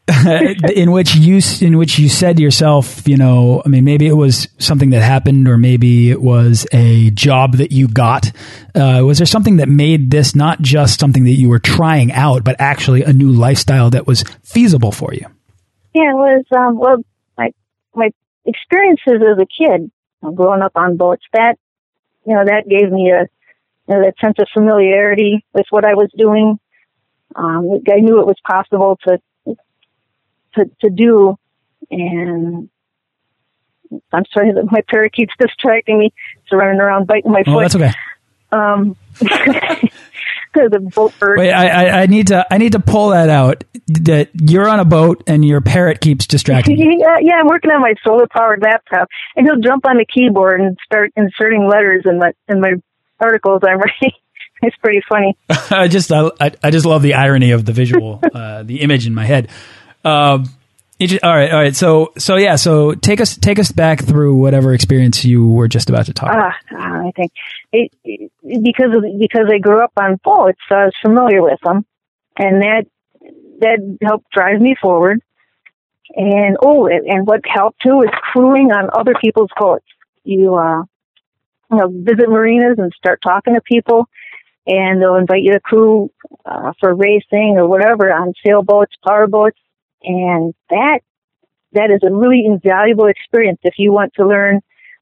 in 0.74 0.92
which 0.92 1.14
you 1.14 1.40
in 1.60 1.78
which 1.78 1.98
you 1.98 2.10
said 2.10 2.36
to 2.36 2.42
yourself, 2.42 3.08
you 3.08 3.16
know, 3.16 3.62
I 3.64 3.68
mean, 3.68 3.84
maybe 3.84 4.06
it 4.06 4.16
was 4.16 4.48
something 4.58 4.90
that 4.90 5.02
happened, 5.02 5.48
or 5.48 5.56
maybe 5.56 6.10
it 6.10 6.20
was 6.20 6.66
a 6.72 7.10
job 7.10 7.54
that 7.54 7.72
you 7.72 7.88
got. 7.88 8.30
Uh, 8.74 9.02
was 9.04 9.18
there 9.18 9.26
something 9.26 9.56
that 9.56 9.68
made 9.68 10.10
this 10.10 10.34
not 10.34 10.60
just 10.60 11.00
something 11.00 11.24
that 11.24 11.32
you 11.34 11.48
were 11.48 11.58
trying 11.58 12.12
out, 12.12 12.44
but 12.44 12.56
actually 12.58 13.02
a 13.02 13.14
new 13.14 13.30
lifestyle 13.30 13.88
that 13.90 14.06
was 14.06 14.24
feasible 14.42 14.92
for 14.92 15.14
you? 15.14 15.26
Yeah, 15.94 16.10
it 16.10 16.14
was. 16.14 16.44
Um, 16.54 16.78
well, 16.78 16.98
my 17.38 17.52
my 17.94 18.10
experiences 18.44 19.22
as 19.22 19.38
a 19.38 19.46
kid 19.46 19.90
growing 20.32 20.62
up 20.62 20.72
on 20.74 20.96
boats, 20.96 21.24
that, 21.32 21.56
you 22.26 22.34
know, 22.34 22.44
that 22.44 22.68
gave 22.68 22.90
me 22.90 23.10
a, 23.10 23.28
you 23.88 23.94
know, 23.94 24.02
that 24.02 24.14
sense 24.22 24.36
of 24.38 24.48
familiarity 24.52 25.44
with 25.52 25.66
what 25.70 25.84
I 25.84 25.94
was 25.94 26.10
doing. 26.16 26.58
Um, 27.36 27.82
I 27.90 28.00
knew 28.00 28.20
it 28.20 28.26
was 28.26 28.38
possible 28.46 28.98
to, 29.06 29.18
to, 30.56 30.70
to 30.82 30.90
do. 30.90 31.36
And 31.90 32.68
I'm 34.12 34.24
sorry 34.32 34.52
that 34.52 34.68
my 34.70 34.82
parrot 34.88 35.12
keeps 35.12 35.32
distracting 35.38 35.98
me. 35.98 36.12
It's 36.42 36.52
running 36.52 36.80
around 36.80 37.06
biting 37.06 37.32
my 37.32 37.42
foot. 37.42 37.54
Oh, 37.54 37.60
that's 37.60 37.76
okay. 37.76 37.92
Um, 38.52 38.96
the 40.54 40.90
boat 40.94 41.12
bird. 41.18 41.38
Wait, 41.38 41.52
I, 41.52 41.68
I, 41.68 42.02
I, 42.02 42.06
need 42.06 42.28
to 42.28 42.46
I 42.52 42.58
need 42.58 42.72
to 42.72 42.80
pull 42.80 43.10
that 43.10 43.28
out. 43.28 43.64
That 43.86 44.30
you're 44.34 44.68
on 44.68 44.80
a 44.80 44.84
boat 44.84 45.24
and 45.26 45.44
your 45.44 45.60
parrot 45.60 46.00
keeps 46.00 46.26
distracting. 46.26 46.78
You. 46.78 46.96
yeah, 46.98 47.16
yeah, 47.20 47.34
I'm 47.34 47.46
working 47.46 47.70
on 47.70 47.80
my 47.80 47.94
solar 48.02 48.26
powered 48.28 48.62
laptop, 48.62 49.08
and 49.36 49.46
he'll 49.46 49.60
jump 49.60 49.86
on 49.86 49.96
the 49.96 50.06
keyboard 50.06 50.60
and 50.60 50.78
start 50.84 51.12
inserting 51.16 51.68
letters 51.68 52.04
in 52.06 52.18
my 52.18 52.32
in 52.48 52.60
my 52.60 52.74
articles 53.20 53.62
I'm 53.66 53.78
writing. 53.78 54.12
it's 54.62 54.76
pretty 54.76 55.02
funny. 55.08 55.36
I 55.70 55.88
just 55.88 56.10
I, 56.12 56.30
I 56.62 56.70
just 56.70 56.86
love 56.86 57.02
the 57.02 57.14
irony 57.14 57.50
of 57.50 57.64
the 57.64 57.72
visual, 57.72 58.20
uh, 58.32 58.62
the 58.62 58.80
image 58.80 59.06
in 59.06 59.14
my 59.14 59.26
head. 59.26 59.50
Um, 60.04 60.48
all 61.00 61.34
right, 61.34 61.50
all 61.50 61.60
right. 61.60 61.74
So, 61.74 62.12
so 62.16 62.36
yeah. 62.36 62.56
So 62.56 62.94
take 62.94 63.20
us 63.20 63.36
take 63.36 63.58
us 63.58 63.72
back 63.72 64.04
through 64.04 64.36
whatever 64.36 64.72
experience 64.74 65.24
you 65.24 65.46
were 65.46 65.66
just 65.66 65.90
about 65.90 66.06
to 66.06 66.12
talk. 66.12 66.30
Ah, 66.32 66.54
I 66.70 67.10
think 67.16 67.32
it, 67.72 67.92
it, 68.04 68.30
because 68.62 68.94
of, 68.94 69.02
because 69.18 69.46
I 69.52 69.58
grew 69.58 69.82
up 69.82 69.92
on 69.96 70.20
boats, 70.22 70.60
so 70.68 70.76
I 70.76 70.84
was 70.84 70.94
familiar 71.02 71.42
with 71.42 71.58
them, 71.64 71.84
and 72.38 72.62
that 72.62 72.86
that 73.60 73.98
helped 74.02 74.30
drive 74.30 74.60
me 74.60 74.76
forward. 74.80 75.20
And 76.14 76.56
oh, 76.62 76.86
and 76.86 77.26
what 77.26 77.40
helped 77.44 77.82
too 77.82 78.02
is 78.02 78.10
crewing 78.32 78.70
on 78.70 78.88
other 78.92 79.14
people's 79.20 79.50
boats. 79.58 79.86
You 80.22 80.54
uh, 80.54 80.84
you 81.72 81.76
know, 81.76 81.88
visit 81.88 82.28
marinas 82.28 82.78
and 82.78 82.92
start 82.96 83.20
talking 83.20 83.54
to 83.54 83.60
people, 83.60 84.08
and 84.64 85.02
they'll 85.02 85.16
invite 85.16 85.42
you 85.42 85.54
to 85.54 85.60
crew 85.60 86.12
uh, 86.46 86.72
for 86.78 86.94
racing 86.94 87.56
or 87.56 87.66
whatever 87.66 88.12
on 88.12 88.32
sailboats, 88.46 88.94
powerboats 89.04 89.58
and 90.04 90.54
that, 90.70 91.00
that 91.72 91.90
is 91.90 92.00
a 92.02 92.14
really 92.14 92.44
invaluable 92.44 93.06
experience 93.06 93.60
if 93.62 93.74
you 93.78 93.92
want 93.92 94.12
to 94.14 94.26
learn 94.26 94.60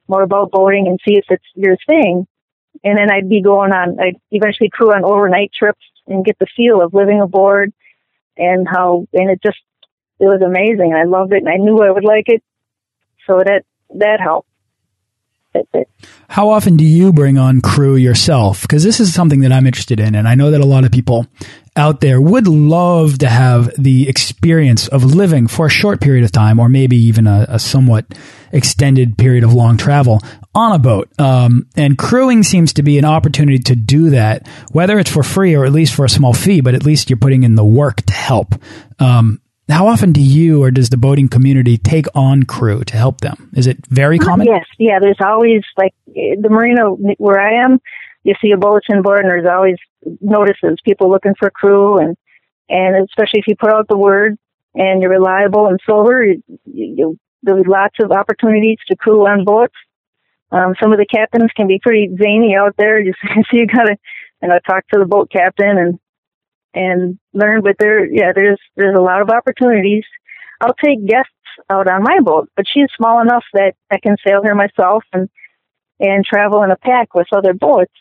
more 0.09 0.23
about 0.23 0.51
boating 0.51 0.87
and 0.89 0.99
see 1.07 1.17
if 1.17 1.25
it's 1.29 1.45
your 1.55 1.77
thing. 1.87 2.27
And 2.85 2.99
then 2.99 3.11
I'd 3.11 3.29
be 3.29 3.43
going 3.43 3.73
on, 3.73 3.99
I'd 4.01 4.17
eventually 4.31 4.71
crew 4.71 4.93
on 4.93 5.05
overnight 5.05 5.53
trips 5.57 5.85
and 6.07 6.25
get 6.25 6.39
the 6.39 6.47
feel 6.57 6.83
of 6.83 6.95
living 6.95 7.21
aboard 7.21 7.73
and 8.37 8.67
how, 8.69 9.07
and 9.13 9.31
it 9.31 9.41
just, 9.43 9.59
it 10.19 10.25
was 10.25 10.41
amazing. 10.41 10.95
I 10.95 11.05
loved 11.05 11.33
it 11.33 11.39
and 11.45 11.49
I 11.49 11.57
knew 11.57 11.79
I 11.79 11.91
would 11.91 12.05
like 12.05 12.29
it. 12.29 12.43
So 13.27 13.39
that, 13.39 13.65
that 13.97 14.21
helped. 14.21 14.49
How 16.29 16.49
often 16.49 16.79
do 16.79 16.85
you 16.85 17.13
bring 17.13 17.37
on 17.37 17.61
crew 17.61 17.95
yourself? 17.95 18.63
Because 18.63 18.83
this 18.85 19.01
is 19.01 19.13
something 19.13 19.41
that 19.41 19.53
I'm 19.53 19.67
interested 19.67 20.01
in, 20.01 20.15
and 20.15 20.27
I 20.27 20.35
know 20.35 20.51
that 20.51 20.63
a 20.63 20.67
lot 20.67 20.85
of 20.85 20.91
people 20.91 21.27
out 21.75 22.01
there 22.01 22.21
would 22.21 22.47
love 22.47 23.19
to 23.19 23.29
have 23.29 23.73
the 23.83 24.09
experience 24.09 24.89
of 24.89 25.05
living 25.05 25.47
for 25.47 25.67
a 25.67 25.71
short 25.71 26.01
period 26.01 26.25
of 26.25 26.33
time, 26.33 26.59
or 26.59 26.69
maybe 26.69 26.97
even 26.97 27.27
a, 27.27 27.47
a 27.49 27.59
somewhat 27.59 28.05
extended 28.53 29.17
period 29.17 29.43
of 29.43 29.55
long 29.55 29.77
travel 29.79 30.21
on 30.55 30.73
a 30.73 30.79
boat. 30.79 31.09
Um, 31.19 31.67
and 31.77 31.97
crewing 31.97 32.43
seems 32.43 32.75
to 32.75 32.83
be 32.83 32.99
an 32.99 33.05
opportunity 33.05 33.59
to 33.61 33.75
do 33.75 34.11
that, 34.11 34.47
whether 34.71 34.99
it's 34.99 35.11
for 35.11 35.23
free 35.23 35.55
or 35.55 35.65
at 35.65 35.73
least 35.73 35.95
for 35.95 36.05
a 36.05 36.11
small 36.11 36.35
fee, 36.35 36.61
but 36.61 36.75
at 36.75 36.85
least 36.85 37.09
you're 37.09 37.17
putting 37.17 37.43
in 37.43 37.55
the 37.55 37.65
work 37.65 38.03
to 38.03 38.13
help. 38.13 38.55
Um, 38.99 39.41
how 39.69 39.87
often 39.87 40.13
do 40.13 40.21
you 40.21 40.63
or 40.63 40.71
does 40.71 40.91
the 40.91 40.99
boating 40.99 41.29
community 41.29 41.79
take 41.79 42.07
on 42.15 42.43
crew 42.43 42.85
to 42.85 42.97
help 42.97 43.23
them? 43.23 43.51
Is 43.55 43.67
it 43.67 43.87
very 43.87 44.19
common? 44.19 44.47
Yes, 44.47 44.67
yeah. 44.79 44.99
There's 45.01 45.21
always 45.25 45.63
like 45.79 45.95
the 46.07 46.49
marina 46.51 46.91
where 46.91 47.41
I 47.41 47.65
am. 47.65 47.81
You 48.25 48.35
see 48.41 48.53
a 48.53 48.57
bulletin 48.57 49.03
board, 49.03 49.21
and 49.21 49.31
there's 49.31 49.47
always 49.51 49.77
notices 50.21 50.79
people 50.85 51.11
looking 51.11 51.35
for 51.39 51.51
crew, 51.51 51.99
and 51.99 52.17
and 52.69 53.05
especially 53.05 53.41
if 53.41 53.49
you 53.49 53.57
put 53.57 53.73
out 53.73 53.89
the 53.89 53.99
word 53.99 54.37
and 54.75 55.03
you're 55.03 55.11
reliable 55.11 55.67
and 55.67 55.79
sober, 55.87 56.25
you, 56.25 56.43
you, 56.65 57.19
there's 57.43 57.67
lots 57.67 57.97
of 58.03 58.13
opportunities 58.13 58.79
to 58.89 58.97
crew 58.97 59.27
on 59.27 59.45
boats. 59.45 59.75
Um, 60.51 60.75
some 60.81 60.93
of 60.93 60.99
the 60.99 61.07
captains 61.07 61.51
can 61.57 61.67
be 61.67 61.81
pretty 61.83 62.09
zany 62.23 62.55
out 62.57 62.75
there. 62.79 63.01
You, 63.05 63.13
so 63.23 63.43
you 63.53 63.67
gotta, 63.67 63.97
you 64.43 64.49
know, 64.49 64.59
talk 64.67 64.87
to 64.89 64.99
the 64.99 65.07
boat 65.07 65.31
captain 65.31 65.79
and 65.79 65.99
and 66.75 67.19
learn. 67.33 67.63
But 67.63 67.77
there, 67.79 68.07
yeah, 68.07 68.33
there's 68.35 68.61
there's 68.77 68.97
a 68.97 69.03
lot 69.03 69.21
of 69.21 69.31
opportunities. 69.31 70.05
I'll 70.61 70.75
take 70.75 71.05
guests 71.07 71.33
out 71.69 71.89
on 71.89 72.03
my 72.03 72.21
boat, 72.21 72.49
but 72.57 72.67
she's 72.73 72.89
small 72.97 73.21
enough 73.21 73.45
that 73.55 73.75
I 73.91 73.99
can 73.99 74.17
sail 74.27 74.43
her 74.45 74.55
myself 74.55 75.05
and 75.13 75.29
and 76.01 76.25
travel 76.25 76.63
in 76.63 76.71
a 76.71 76.77
pack 76.77 77.15
with 77.15 77.27
other 77.33 77.55
boats. 77.55 77.93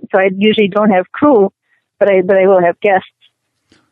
So 0.00 0.18
I 0.18 0.30
usually 0.36 0.68
don't 0.68 0.90
have 0.90 1.10
crew, 1.12 1.52
but 1.98 2.10
I 2.10 2.22
but 2.22 2.36
I 2.36 2.46
will 2.46 2.62
have 2.62 2.78
guests. 2.80 3.08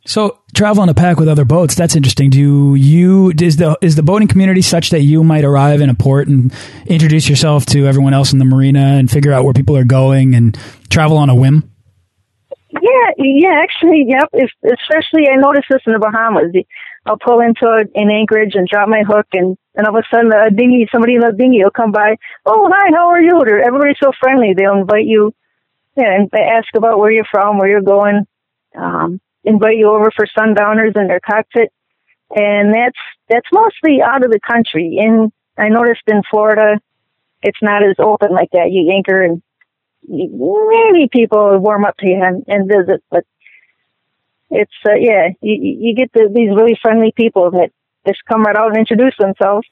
So 0.06 0.38
travel 0.54 0.82
in 0.82 0.90
a 0.90 0.94
pack 0.94 1.18
with 1.18 1.28
other 1.28 1.46
boats, 1.46 1.74
that's 1.74 1.96
interesting. 1.96 2.28
Do 2.28 2.74
you 2.74 3.32
is 3.40 3.56
the 3.56 3.78
is 3.80 3.96
the 3.96 4.02
boating 4.02 4.28
community 4.28 4.60
such 4.60 4.90
that 4.90 5.00
you 5.00 5.24
might 5.24 5.44
arrive 5.44 5.80
in 5.80 5.88
a 5.88 5.94
port 5.94 6.28
and 6.28 6.52
introduce 6.86 7.28
yourself 7.28 7.64
to 7.66 7.86
everyone 7.86 8.12
else 8.12 8.32
in 8.32 8.38
the 8.38 8.44
marina 8.44 8.80
and 8.80 9.10
figure 9.10 9.32
out 9.32 9.44
where 9.44 9.54
people 9.54 9.76
are 9.76 9.84
going 9.84 10.34
and 10.34 10.58
travel 10.90 11.16
on 11.16 11.30
a 11.30 11.34
whim? 11.34 11.70
Yeah, 12.82 13.10
yeah, 13.18 13.62
actually, 13.62 14.04
yep. 14.08 14.28
If, 14.32 14.50
especially, 14.64 15.28
I 15.30 15.36
noticed 15.36 15.66
this 15.70 15.82
in 15.86 15.92
the 15.92 16.00
Bahamas. 16.00 16.52
I'll 17.06 17.18
pull 17.18 17.40
into 17.40 17.66
a, 17.66 17.84
an 17.94 18.10
anchorage 18.10 18.54
and 18.54 18.66
drop 18.66 18.88
my 18.88 19.02
hook, 19.06 19.26
and 19.32 19.56
and 19.74 19.86
all 19.86 19.96
of 19.96 20.04
a 20.04 20.14
sudden, 20.14 20.32
a 20.32 20.50
dinghy, 20.50 20.88
somebody 20.90 21.14
in 21.14 21.22
a 21.22 21.32
dinghy 21.32 21.62
will 21.62 21.70
come 21.70 21.92
by. 21.92 22.16
Oh, 22.46 22.68
hi, 22.72 22.90
how 22.94 23.08
are 23.08 23.20
you? 23.20 23.40
everybody's 23.40 23.96
so 24.02 24.10
friendly. 24.20 24.54
They'll 24.56 24.80
invite 24.80 25.06
you, 25.06 25.34
yeah, 25.96 26.14
and 26.14 26.30
they 26.32 26.40
ask 26.40 26.68
about 26.76 26.98
where 26.98 27.10
you're 27.10 27.26
from, 27.30 27.58
where 27.58 27.68
you're 27.68 27.82
going. 27.82 28.26
Um, 28.76 29.20
invite 29.44 29.76
you 29.76 29.90
over 29.90 30.10
for 30.14 30.26
sundowners 30.36 30.92
in 30.96 31.06
their 31.06 31.20
cockpit, 31.20 31.72
and 32.34 32.74
that's 32.74 32.98
that's 33.28 33.48
mostly 33.52 34.02
out 34.02 34.24
of 34.24 34.30
the 34.30 34.40
country. 34.40 34.98
And 35.00 35.32
I 35.56 35.68
noticed 35.68 36.02
in 36.06 36.22
Florida, 36.30 36.80
it's 37.42 37.62
not 37.62 37.82
as 37.84 37.96
open 37.98 38.32
like 38.32 38.50
that. 38.52 38.70
You 38.70 38.90
anchor 38.92 39.22
and 39.22 39.42
maybe 40.08 41.08
people 41.10 41.58
warm 41.58 41.84
up 41.84 41.96
to 41.98 42.06
you 42.06 42.20
and, 42.22 42.44
and 42.46 42.68
visit, 42.68 43.02
but 43.10 43.24
it's 44.50 44.72
uh, 44.86 44.94
yeah, 44.94 45.28
you, 45.40 45.76
you 45.80 45.94
get 45.94 46.12
the, 46.12 46.30
these 46.32 46.50
really 46.50 46.78
friendly 46.80 47.12
people 47.16 47.50
that 47.52 47.70
just 48.06 48.24
come 48.28 48.42
right 48.42 48.56
out 48.56 48.68
and 48.68 48.78
introduce 48.78 49.14
themselves. 49.18 49.66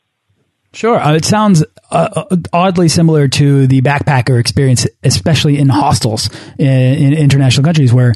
Sure. 0.72 0.98
Uh, 0.98 1.14
it 1.14 1.24
sounds 1.24 1.62
uh, 1.90 2.24
uh 2.30 2.36
oddly 2.52 2.88
similar 2.88 3.28
to 3.28 3.66
the 3.66 3.82
backpacker 3.82 4.40
experience, 4.40 4.86
especially 5.02 5.58
in 5.58 5.68
hostels 5.68 6.30
in, 6.58 6.66
in 6.66 7.12
international 7.12 7.64
countries 7.64 7.92
where 7.92 8.14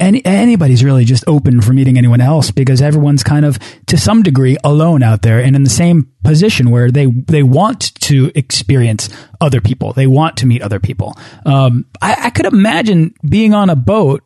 any, 0.00 0.24
anybody's 0.24 0.82
really 0.82 1.04
just 1.04 1.24
open 1.26 1.60
for 1.60 1.72
meeting 1.72 1.98
anyone 1.98 2.20
else 2.20 2.50
because 2.50 2.80
everyone's 2.80 3.22
kind 3.22 3.44
of 3.44 3.58
to 3.86 3.98
some 3.98 4.22
degree 4.22 4.56
alone 4.64 5.02
out 5.02 5.22
there 5.22 5.40
and 5.40 5.54
in 5.54 5.62
the 5.62 5.70
same 5.70 6.10
position 6.24 6.70
where 6.70 6.90
they 6.90 7.06
they 7.06 7.42
want 7.42 7.94
to 7.96 8.32
experience 8.34 9.10
other 9.40 9.60
people. 9.60 9.92
They 9.92 10.06
want 10.06 10.38
to 10.38 10.46
meet 10.46 10.62
other 10.62 10.80
people. 10.80 11.16
Um, 11.44 11.84
I, 12.00 12.16
I 12.18 12.30
could 12.30 12.46
imagine 12.46 13.14
being 13.28 13.52
on 13.52 13.68
a 13.68 13.76
boat 13.76 14.24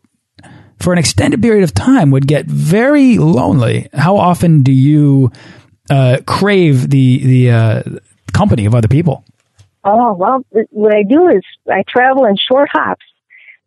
for 0.78 0.92
an 0.92 0.98
extended 0.98 1.42
period 1.42 1.64
of 1.64 1.74
time 1.74 2.10
would 2.12 2.26
get 2.26 2.46
very 2.46 3.18
lonely. 3.18 3.88
How 3.92 4.16
often 4.16 4.62
do 4.62 4.72
you 4.72 5.32
uh, 5.90 6.18
crave 6.26 6.90
the 6.90 7.24
the 7.24 7.50
uh, 7.50 7.82
company 8.32 8.66
of 8.66 8.74
other 8.74 8.88
people 8.88 9.24
oh 9.84 10.12
well 10.14 10.44
what 10.70 10.94
I 10.94 11.02
do 11.02 11.28
is 11.28 11.42
I 11.70 11.84
travel 11.88 12.24
in 12.24 12.36
short 12.36 12.68
hops 12.72 13.04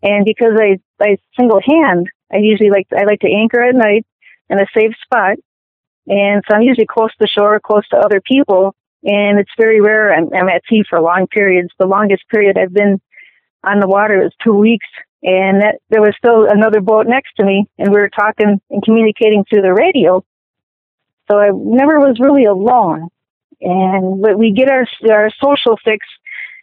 and 0.04 0.26
because 0.26 0.54
I, 0.60 0.80
I 1.02 1.18
single 1.38 1.62
hand, 1.64 2.08
I 2.32 2.38
usually 2.38 2.70
like, 2.70 2.88
I 2.96 3.04
like 3.04 3.20
to 3.22 3.32
anchor 3.32 3.62
at 3.62 3.76
night 3.76 4.06
in 4.50 4.60
a 4.60 4.66
safe 4.76 4.94
spot. 5.04 5.38
And 6.08 6.44
so 6.48 6.56
I'm 6.56 6.62
usually 6.62 6.88
close 6.88 7.14
to 7.20 7.28
shore, 7.28 7.60
close 7.60 7.88
to 7.90 7.98
other 7.98 8.22
people. 8.22 8.76
And 9.04 9.40
it's 9.40 9.52
very 9.58 9.82
rare 9.82 10.14
I'm, 10.14 10.34
I'm 10.34 10.50
at 10.50 10.64
sea 10.70 10.84
for 10.90 11.02
long 11.02 11.28
periods. 11.28 11.70
The 11.80 11.88
longest 11.88 12.24
period 12.30 12.58
I've 12.58 12.74
been 12.74 13.02
on 13.64 13.80
the 13.80 13.88
water 13.88 14.26
is 14.26 14.32
two 14.44 14.54
weeks. 14.54 14.88
And 15.24 15.62
that, 15.62 15.80
there 15.90 16.02
was 16.02 16.14
still 16.18 16.48
another 16.48 16.80
boat 16.80 17.08
next 17.08 17.34
to 17.38 17.44
me 17.44 17.66
and 17.80 17.90
we 17.90 18.00
were 18.00 18.10
talking 18.10 18.62
and 18.70 18.84
communicating 18.84 19.44
through 19.50 19.64
the 19.64 19.74
radio. 19.74 20.24
So 21.30 21.38
I 21.38 21.50
never 21.54 22.00
was 22.00 22.20
really 22.20 22.46
alone. 22.46 23.10
And 23.60 24.22
but 24.22 24.38
we 24.38 24.54
get 24.54 24.70
our 24.70 24.86
our 25.10 25.30
social 25.42 25.78
fix 25.84 26.06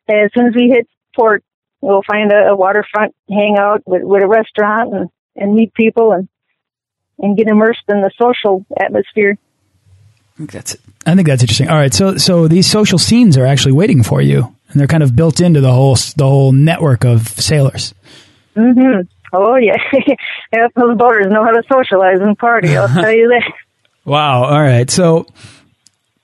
as 0.09 0.31
soon 0.35 0.46
as 0.46 0.55
we 0.55 0.68
hit 0.68 0.88
port 1.14 1.42
we'll 1.85 2.03
find 2.03 2.33
a, 2.33 2.48
a 2.48 2.57
waterfront 2.57 3.14
hangout 3.31 3.83
with, 3.87 4.03
with 4.03 4.22
a 4.22 4.29
restaurant 4.29 4.94
and, 4.94 5.09
and 5.37 5.55
meet 5.55 5.74
people 5.74 6.12
and 6.12 6.29
and 7.18 7.37
get 7.37 7.46
immersed 7.46 7.85
in 7.88 8.00
the 8.00 8.11
social 8.20 8.66
atmosphere. 8.81 9.38
I 10.35 10.38
think 10.38 10.50
that's 10.50 10.77
I 11.07 11.14
think 11.14 11.29
that's 11.29 11.42
interesting. 11.42 11.68
All 11.68 11.77
right, 11.77 11.94
so 11.94 12.16
so 12.16 12.48
these 12.48 12.68
social 12.68 12.98
scenes 12.98 13.37
are 13.37 13.46
actually 13.46 13.72
waiting 13.72 14.03
for 14.03 14.20
you, 14.20 14.55
and 14.70 14.81
they're 14.81 14.88
kind 14.88 15.03
of 15.03 15.14
built 15.14 15.40
into 15.40 15.61
the 15.61 15.72
whole 15.72 15.94
the 15.94 16.24
whole 16.24 16.53
network 16.53 17.05
of 17.05 17.29
sailors. 17.29 17.94
Mm-hmm. 18.57 19.03
Oh 19.33 19.57
yeah, 19.57 19.77
yeah. 20.53 20.66
Those 20.74 20.96
boaters 20.96 21.27
know 21.29 21.44
how 21.44 21.53
to 21.53 21.62
socialize 21.70 22.18
and 22.20 22.37
party. 22.37 22.77
I'll 22.77 22.88
tell 23.03 23.12
you 23.12 23.29
that. 23.29 23.53
Wow. 24.05 24.45
All 24.45 24.61
right. 24.61 24.90
So, 24.90 25.27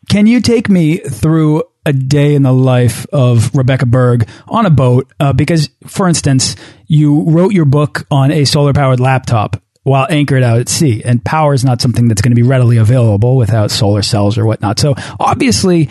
can 0.09 0.27
you 0.27 0.40
take 0.40 0.69
me 0.69 0.99
through 0.99 1.62
a 1.87 1.93
day 1.93 2.35
in 2.35 2.43
the 2.43 2.53
life 2.53 3.07
of 3.12 3.55
Rebecca 3.57 3.87
Berg 3.87 4.29
on 4.49 4.66
a 4.66 4.71
boat 4.71 5.11
uh, 5.19 5.33
because, 5.33 5.71
for 5.87 6.09
instance, 6.09 6.57
you 6.87 7.23
wrote 7.31 7.53
your 7.53 7.64
book 7.64 8.07
on 8.11 8.31
a 8.31 8.45
solar 8.45 8.73
powered 8.73 9.01
laptop 9.01 9.62
while 9.83 10.07
anchored 10.11 10.43
out 10.43 10.61
at 10.61 10.69
sea, 10.69 11.03
and 11.03 11.25
power 11.25 11.55
is 11.55 11.64
not 11.64 11.81
something 11.81 12.07
that's 12.07 12.21
going 12.21 12.33
to 12.33 12.37
be 12.37 12.47
readily 12.47 12.77
available 12.77 13.37
without 13.37 13.71
solar 13.71 14.03
cells 14.03 14.37
or 14.37 14.45
whatnot. 14.45 14.79
So, 14.79 14.95
obviously, 15.19 15.88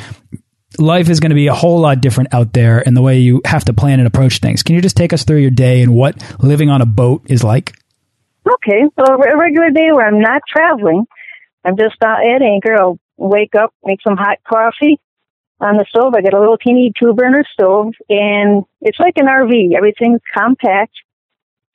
life 0.78 1.10
is 1.10 1.20
going 1.20 1.32
to 1.32 1.36
be 1.36 1.48
a 1.48 1.54
whole 1.54 1.80
lot 1.80 2.02
different 2.02 2.34
out 2.34 2.54
there 2.54 2.80
in 2.80 2.94
the 2.94 3.02
way 3.02 3.20
you 3.20 3.42
have 3.46 3.66
to 3.66 3.74
plan 3.74 4.00
and 4.00 4.08
approach 4.08 4.40
things. 4.40 4.62
Can 4.62 4.76
you 4.76 4.82
just 4.82 4.96
take 4.96 5.12
us 5.12 5.24
through 5.24 5.40
your 5.40 5.52
day 5.52 5.82
and 5.82 5.96
what 5.96 6.22
living 6.40 6.70
on 6.70 6.82
a 6.82 6.86
boat 6.86 7.24
is 7.26 7.44
like? 7.44 7.74
Okay, 8.48 8.84
so 8.98 9.06
a 9.06 9.38
regular 9.38 9.70
day 9.72 9.92
where 9.92 10.08
I'm 10.08 10.22
not 10.22 10.42
traveling, 10.48 11.06
I'm 11.66 11.78
just 11.78 11.96
uh, 12.02 12.16
at 12.36 12.42
anchor. 12.42 12.76
I'll 12.80 13.00
wake 13.18 13.56
up, 13.56 13.74
make 13.84 14.00
some 14.02 14.18
hot 14.18 14.38
coffee, 14.48 15.00
on 15.62 15.78
the 15.78 15.86
stove. 15.90 16.14
I 16.16 16.22
got 16.22 16.34
a 16.34 16.40
little 16.40 16.58
teeny 16.58 16.92
two 16.98 17.14
burner 17.14 17.44
stove 17.54 17.94
and 18.10 18.64
it's 18.82 19.00
like 19.00 19.18
an 19.18 19.28
RV. 19.28 19.76
Everything's 19.76 20.22
compact. 20.34 20.94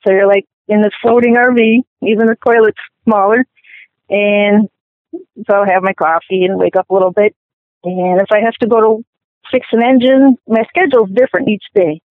So 0.05 0.11
you're 0.11 0.27
like 0.27 0.45
in 0.67 0.81
this 0.81 0.93
floating 1.01 1.35
RV, 1.35 1.83
even 2.01 2.25
the 2.25 2.35
toilet's 2.45 2.77
smaller. 3.03 3.45
And 4.09 4.69
so 5.47 5.53
I'll 5.53 5.65
have 5.65 5.83
my 5.83 5.93
coffee 5.93 6.45
and 6.45 6.57
wake 6.57 6.75
up 6.75 6.89
a 6.89 6.93
little 6.93 7.11
bit. 7.11 7.35
And 7.83 8.19
if 8.19 8.27
I 8.31 8.39
have 8.43 8.55
to 8.55 8.67
go 8.67 8.81
to 8.81 9.05
fix 9.51 9.67
an 9.71 9.83
engine, 9.83 10.37
my 10.47 10.63
schedule's 10.69 11.09
different 11.11 11.49
each 11.49 11.65
day. 11.73 12.01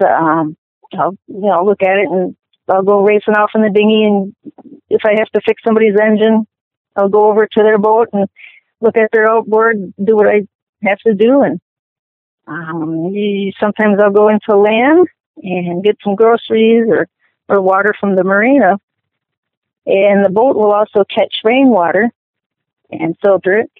So, 0.00 0.06
um, 0.08 0.56
I'll, 0.92 1.16
you 1.28 1.40
know, 1.40 1.64
look 1.64 1.82
at 1.82 1.98
it 1.98 2.08
and 2.10 2.36
I'll 2.68 2.82
go 2.82 3.04
racing 3.04 3.34
off 3.34 3.50
in 3.54 3.62
the 3.62 3.70
dinghy. 3.70 4.04
And 4.04 4.34
if 4.90 5.02
I 5.04 5.14
have 5.18 5.28
to 5.30 5.40
fix 5.46 5.62
somebody's 5.64 5.94
engine, 6.00 6.46
I'll 6.96 7.08
go 7.08 7.30
over 7.30 7.46
to 7.46 7.62
their 7.62 7.78
boat 7.78 8.08
and 8.12 8.28
look 8.80 8.96
at 8.96 9.10
their 9.12 9.30
outboard, 9.30 9.92
do 10.02 10.16
what 10.16 10.28
I 10.28 10.42
have 10.82 10.98
to 11.00 11.14
do. 11.14 11.42
And 11.42 11.60
um, 12.46 13.12
sometimes 13.60 13.98
I'll 14.00 14.10
go 14.10 14.28
into 14.28 14.56
land 14.56 15.08
and 15.42 15.84
get 15.84 15.98
some 16.02 16.14
groceries 16.14 16.86
or, 16.88 17.08
or 17.48 17.60
water 17.60 17.94
from 17.98 18.16
the 18.16 18.24
marina. 18.24 18.78
And 19.86 20.24
the 20.24 20.30
boat 20.30 20.56
will 20.56 20.72
also 20.72 21.04
catch 21.04 21.36
rainwater 21.44 22.10
and 22.90 23.16
filter 23.22 23.58
it. 23.60 23.70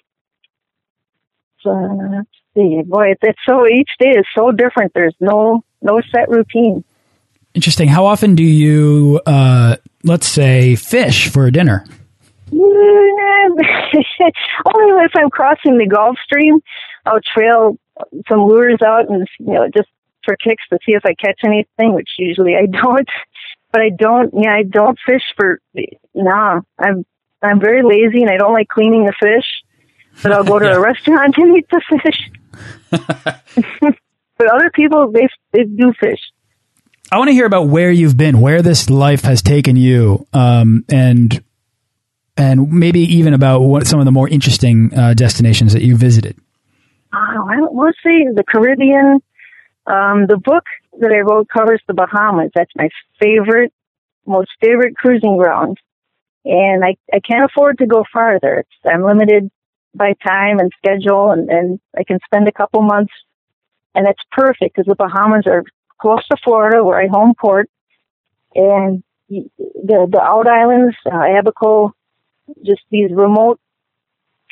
So 1.61 1.71
let's 1.71 2.29
see, 2.55 2.81
boy, 2.85 3.13
it's 3.21 3.39
so 3.45 3.67
each 3.67 3.89
day 3.99 4.11
is 4.11 4.25
so 4.35 4.51
different. 4.51 4.93
There's 4.93 5.15
no 5.19 5.63
no 5.81 6.01
set 6.11 6.29
routine. 6.29 6.83
Interesting. 7.53 7.87
How 7.87 8.05
often 8.05 8.35
do 8.35 8.43
you, 8.43 9.19
uh, 9.25 9.77
let's 10.03 10.27
say, 10.27 10.75
fish 10.75 11.29
for 11.29 11.49
dinner? 11.49 11.85
Only 12.51 13.55
if 15.03 15.11
I'm 15.15 15.29
crossing 15.29 15.77
the 15.77 15.87
Gulf 15.87 16.17
Stream, 16.23 16.59
I'll 17.05 17.19
trail 17.21 17.77
some 18.29 18.39
lures 18.39 18.81
out 18.85 19.09
and 19.09 19.27
you 19.39 19.53
know 19.53 19.67
just 19.75 19.89
for 20.23 20.35
kicks 20.35 20.63
to 20.69 20.77
see 20.85 20.93
if 20.93 21.05
I 21.05 21.13
catch 21.13 21.39
anything, 21.43 21.93
which 21.93 22.09
usually 22.17 22.55
I 22.55 22.65
don't. 22.71 23.09
But 23.71 23.81
I 23.81 23.89
don't. 23.89 24.33
Yeah, 24.33 24.53
I 24.53 24.63
don't 24.63 24.97
fish 25.05 25.23
for. 25.35 25.59
Nah, 26.13 26.61
I'm 26.79 27.05
I'm 27.41 27.59
very 27.59 27.83
lazy 27.83 28.21
and 28.21 28.29
I 28.29 28.37
don't 28.37 28.53
like 28.53 28.67
cleaning 28.67 29.05
the 29.05 29.13
fish. 29.19 29.45
But 30.23 30.31
I'll 30.31 30.43
go 30.43 30.59
to 30.59 30.65
yeah. 30.69 30.75
a 30.75 30.79
restaurant 30.79 31.35
and 31.37 31.57
eat 31.57 31.67
the 31.69 31.81
fish. 32.03 32.29
but 34.37 34.53
other 34.53 34.71
people, 34.73 35.11
they 35.11 35.27
they 35.51 35.63
do 35.63 35.93
fish. 35.99 36.19
I 37.11 37.17
want 37.17 37.29
to 37.29 37.33
hear 37.33 37.45
about 37.45 37.67
where 37.67 37.89
you've 37.89 38.17
been, 38.17 38.41
where 38.41 38.61
this 38.61 38.89
life 38.89 39.21
has 39.21 39.41
taken 39.41 39.77
you, 39.77 40.27
um, 40.33 40.83
and 40.89 41.41
and 42.37 42.71
maybe 42.71 42.99
even 43.01 43.33
about 43.33 43.61
what 43.61 43.87
some 43.87 43.99
of 43.99 44.05
the 44.05 44.11
more 44.11 44.29
interesting 44.29 44.93
uh, 44.93 45.13
destinations 45.13 45.73
that 45.73 45.83
you 45.83 45.97
visited. 45.97 46.37
Oh, 47.13 47.49
I, 47.49 47.59
let's 47.73 47.97
see, 48.03 48.25
the 48.33 48.43
Caribbean. 48.47 49.19
Um, 49.85 50.27
the 50.27 50.37
book 50.37 50.65
that 50.99 51.11
I 51.11 51.19
wrote 51.19 51.47
covers 51.49 51.81
the 51.87 51.93
Bahamas. 51.93 52.51
That's 52.53 52.71
my 52.75 52.89
favorite, 53.21 53.73
most 54.25 54.49
favorite 54.61 54.95
cruising 54.97 55.37
ground. 55.37 55.77
And 56.43 56.83
I, 56.83 56.95
I 57.13 57.19
can't 57.19 57.49
afford 57.49 57.77
to 57.79 57.87
go 57.87 58.03
farther. 58.11 58.59
It's, 58.59 58.69
I'm 58.85 59.03
limited 59.03 59.49
by 59.95 60.13
time 60.25 60.59
and 60.59 60.71
schedule 60.77 61.31
and, 61.31 61.49
and 61.49 61.79
I 61.97 62.03
can 62.03 62.19
spend 62.25 62.47
a 62.47 62.51
couple 62.51 62.81
months 62.81 63.13
and 63.95 64.05
that's 64.05 64.21
perfect 64.31 64.75
because 64.75 64.85
the 64.85 64.95
Bahamas 64.95 65.45
are 65.47 65.63
close 65.99 66.25
to 66.27 66.37
Florida 66.43 66.83
where 66.83 67.01
I 67.01 67.07
home 67.07 67.33
port 67.39 67.69
and 68.53 69.03
the, 69.29 69.49
the 70.09 70.21
out 70.21 70.47
islands, 70.47 70.95
uh, 71.05 71.39
Abaco, 71.39 71.93
just 72.65 72.81
these 72.89 73.11
remote, 73.11 73.59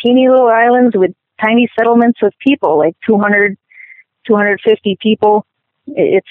teeny 0.03 0.29
little 0.29 0.47
islands 0.47 0.95
with 0.95 1.11
tiny 1.43 1.69
settlements 1.77 2.19
of 2.23 2.33
people, 2.45 2.77
like 2.77 2.95
200, 3.07 3.57
250 4.27 4.97
people. 5.01 5.45
It's 5.87 6.27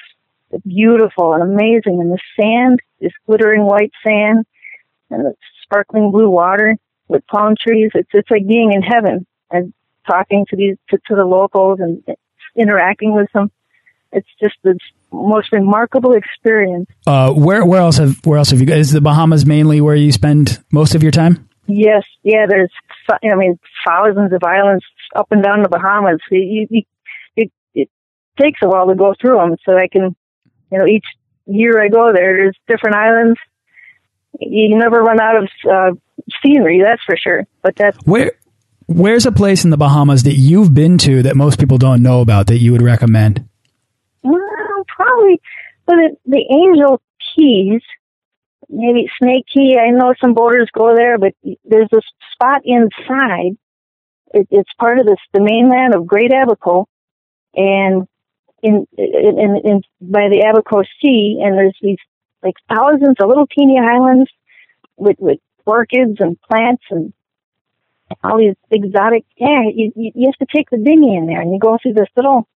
beautiful 0.67 1.35
and 1.35 1.43
amazing. 1.43 2.01
And 2.01 2.13
the 2.13 2.19
sand 2.39 2.81
is 3.01 3.13
glittering 3.27 3.63
white 3.63 3.93
sand 4.07 4.47
and 5.11 5.27
the 5.27 5.35
sparkling 5.63 6.11
blue 6.11 6.31
water 6.31 6.77
with 7.09 7.27
palm 7.27 7.55
trees. 7.61 7.91
It's, 7.95 8.11
it's 8.13 8.31
like 8.31 8.47
being 8.47 8.73
in 8.73 8.83
heaven 8.83 9.27
and 9.51 9.73
talking 10.07 10.47
to 10.51 10.57
these, 10.57 10.77
to, 10.91 10.99
to 11.09 11.15
the 11.15 11.25
locals 11.25 11.81
and 11.81 12.03
interacting 12.57 13.15
with 13.15 13.31
them. 13.33 13.51
It's 14.13 14.29
just 14.41 14.55
the 14.63 14.79
most 15.13 15.53
remarkable 15.53 16.13
experience. 16.13 16.89
Uh, 17.07 17.33
where, 17.33 17.65
where 17.65 17.81
else 17.81 17.99
have, 17.99 18.25
where 18.25 18.39
else 18.39 18.51
have 18.51 18.61
you, 18.61 18.73
is 18.73 18.93
the 18.93 19.01
Bahamas 19.01 19.45
mainly 19.45 19.81
where 19.81 19.97
you 19.97 20.13
spend 20.13 20.63
most 20.71 20.95
of 20.95 21.03
your 21.03 21.13
time? 21.13 21.49
Yes, 21.67 22.05
yeah. 22.23 22.47
There's, 22.49 22.71
I 23.09 23.35
mean, 23.35 23.59
thousands 23.87 24.33
of 24.33 24.43
islands 24.45 24.85
up 25.15 25.29
and 25.31 25.43
down 25.43 25.63
the 25.63 25.69
Bahamas. 25.69 26.21
You, 26.31 26.67
you, 26.71 26.83
it, 27.37 27.53
it 27.75 27.91
takes 28.41 28.61
a 28.63 28.69
while 28.69 28.89
to 28.89 28.95
go 28.95 29.15
through 29.21 29.39
them, 29.39 29.57
so 29.65 29.77
I 29.77 29.89
can, 29.89 30.15
you 30.71 30.79
know, 30.79 30.87
each 30.87 31.07
year 31.47 31.83
I 31.83 31.89
go 31.89 32.13
there, 32.13 32.37
there's 32.37 32.59
different 32.69 32.97
islands. 32.97 33.39
You 34.39 34.77
never 34.77 35.01
run 35.03 35.21
out 35.21 35.37
of 35.37 35.49
uh, 35.71 35.91
scenery, 36.43 36.83
that's 36.85 37.03
for 37.05 37.17
sure. 37.17 37.47
But 37.63 37.77
that's 37.77 37.99
where. 38.05 38.33
Where's 38.87 39.25
a 39.25 39.33
place 39.33 39.65
in 39.65 39.71
the 39.71 39.79
Bahamas 39.79 40.25
that 40.25 40.35
you've 40.35 40.75
been 40.75 40.99
to 40.99 41.23
that 41.23 41.37
most 41.37 41.59
people 41.59 41.79
don't 41.79 42.03
know 42.03 42.21
about 42.21 42.49
that 42.49 42.59
you 42.59 42.73
would 42.73 42.83
recommend? 42.83 43.49
Well, 44.23 44.39
probably 44.87 45.41
the, 45.87 46.15
the 46.27 46.45
Angel 46.51 47.01
Keys 47.35 47.81
maybe 48.75 49.09
Snake 49.23 49.47
Cay. 49.53 49.79
I 49.79 49.91
know 49.91 50.15
some 50.21 50.35
boaters 50.35 50.71
go 50.73 50.95
there, 50.95 51.19
but 51.19 51.35
there's 51.65 51.93
a 51.93 52.01
spot 52.33 52.63
inside. 52.65 53.57
It, 54.33 54.49
it's 54.51 54.71
part 54.79 54.99
of 54.99 55.07
this 55.07 55.19
the 55.33 55.41
mainland 55.41 55.95
of 55.95 56.07
Great 56.07 56.33
Abaco, 56.33 56.89
and 57.55 58.07
in, 58.63 58.87
in 58.97 59.61
in 59.65 59.83
by 60.01 60.29
the 60.29 60.45
Abaco 60.51 60.83
Sea, 61.01 61.41
and 61.43 61.57
there's 61.57 61.77
these 61.81 61.99
like 62.43 62.55
thousands 62.69 63.17
of 63.21 63.29
little 63.29 63.47
teeny 63.47 63.79
islands 63.79 64.31
with 64.97 65.17
with 65.19 65.39
orchids 65.67 66.17
and 66.19 66.41
plants 66.43 66.83
and 66.91 67.13
all 68.23 68.39
these 68.39 68.57
exotic. 68.71 69.25
Yeah, 69.37 69.63
you 69.73 69.93
you 69.95 70.27
have 70.27 70.49
to 70.49 70.55
take 70.55 70.71
the 70.71 70.79
dinghy 70.79 71.17
in 71.17 71.27
there, 71.27 71.41
and 71.41 71.53
you 71.53 71.59
go 71.59 71.79
through 71.81 71.95
this 71.95 72.11
little 72.17 72.49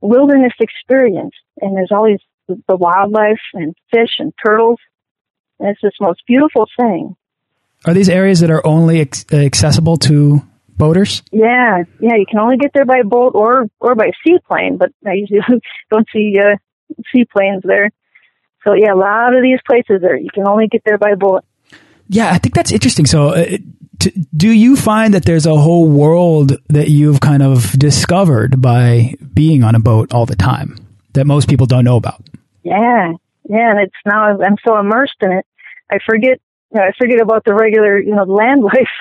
wilderness 0.00 0.54
experience, 0.60 1.34
and 1.60 1.76
there's 1.76 1.92
all 1.92 2.06
these 2.06 2.20
the 2.68 2.76
wildlife 2.76 3.40
and 3.54 3.74
fish 3.92 4.16
and 4.18 4.32
turtles 4.44 4.78
and 5.60 5.70
it's 5.70 5.80
this 5.82 5.92
most 6.00 6.22
beautiful 6.26 6.66
thing. 6.78 7.16
Are 7.86 7.94
these 7.94 8.08
areas 8.08 8.40
that 8.40 8.50
are 8.50 8.66
only 8.66 9.00
accessible 9.00 9.96
to 9.98 10.42
boaters? 10.76 11.22
Yeah, 11.30 11.84
yeah. 12.00 12.16
You 12.16 12.26
can 12.28 12.40
only 12.40 12.56
get 12.56 12.72
there 12.74 12.84
by 12.84 13.02
boat 13.02 13.32
or 13.34 13.66
or 13.78 13.94
by 13.94 14.10
seaplane, 14.26 14.76
but 14.76 14.90
I 15.06 15.12
usually 15.12 15.40
don't 15.90 16.06
see 16.12 16.36
uh, 16.38 16.56
seaplanes 17.12 17.62
there. 17.64 17.90
So 18.64 18.74
yeah, 18.74 18.92
a 18.92 18.96
lot 18.96 19.34
of 19.34 19.42
these 19.42 19.60
places 19.66 20.02
there 20.02 20.16
you 20.16 20.28
can 20.32 20.46
only 20.46 20.66
get 20.66 20.82
there 20.84 20.98
by 20.98 21.14
boat. 21.14 21.44
Yeah, 22.08 22.30
I 22.30 22.38
think 22.38 22.54
that's 22.54 22.72
interesting. 22.72 23.06
So, 23.06 23.28
uh, 23.28 23.58
do 24.36 24.50
you 24.50 24.76
find 24.76 25.14
that 25.14 25.24
there's 25.24 25.46
a 25.46 25.56
whole 25.56 25.88
world 25.88 26.56
that 26.68 26.88
you've 26.88 27.20
kind 27.20 27.42
of 27.42 27.70
discovered 27.78 28.60
by 28.60 29.14
being 29.32 29.62
on 29.62 29.76
a 29.76 29.78
boat 29.78 30.12
all 30.12 30.26
the 30.26 30.34
time 30.34 30.76
that 31.12 31.26
most 31.26 31.48
people 31.48 31.66
don't 31.66 31.84
know 31.84 31.96
about? 31.96 32.20
Yeah, 32.64 33.12
yeah, 33.48 33.70
and 33.70 33.80
it's 33.80 33.94
now 34.04 34.40
I'm 34.40 34.56
so 34.66 34.78
immersed 34.78 35.16
in 35.20 35.32
it, 35.32 35.46
I 35.90 35.98
forget 36.06 36.40
you 36.72 36.78
know, 36.78 36.84
I 36.84 36.92
forget 36.98 37.20
about 37.20 37.44
the 37.44 37.54
regular 37.54 37.98
you 37.98 38.14
know 38.14 38.24
land 38.40 38.62
life. 38.62 38.94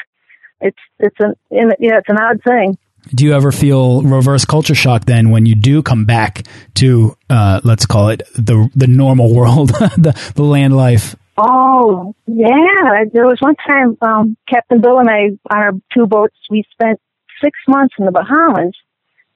It's 0.62 0.78
it's 1.00 1.16
an 1.20 1.34
yeah 1.50 1.98
it's 1.98 2.10
an 2.10 2.18
odd 2.18 2.42
thing. 2.44 2.78
Do 3.16 3.26
you 3.26 3.34
ever 3.34 3.52
feel 3.52 4.02
reverse 4.04 4.46
culture 4.46 4.76
shock 4.76 5.06
then 5.06 5.32
when 5.32 5.46
you 5.46 5.56
do 5.56 5.82
come 5.82 6.06
back 6.06 6.46
to 6.76 7.16
uh, 7.30 7.62
let's 7.64 7.86
call 7.86 8.10
it 8.10 8.24
the 8.36 8.70
the 8.76 8.88
normal 8.88 9.34
world, 9.36 9.70
the 9.70 10.32
the 10.36 10.44
land 10.44 10.76
life? 10.76 11.16
Oh 11.38 12.14
yeah, 12.28 13.06
there 13.14 13.26
was 13.26 13.38
one 13.40 13.56
time 13.68 13.98
um, 14.02 14.38
Captain 14.48 14.82
Bill 14.82 15.00
and 15.00 15.10
I 15.10 15.30
on 15.50 15.58
our 15.58 15.72
two 15.94 16.06
boats 16.06 16.36
we 16.50 16.66
spent 16.72 17.00
six 17.42 17.58
months 17.68 17.96
in 17.98 18.06
the 18.06 18.12
Bahamas. 18.12 18.76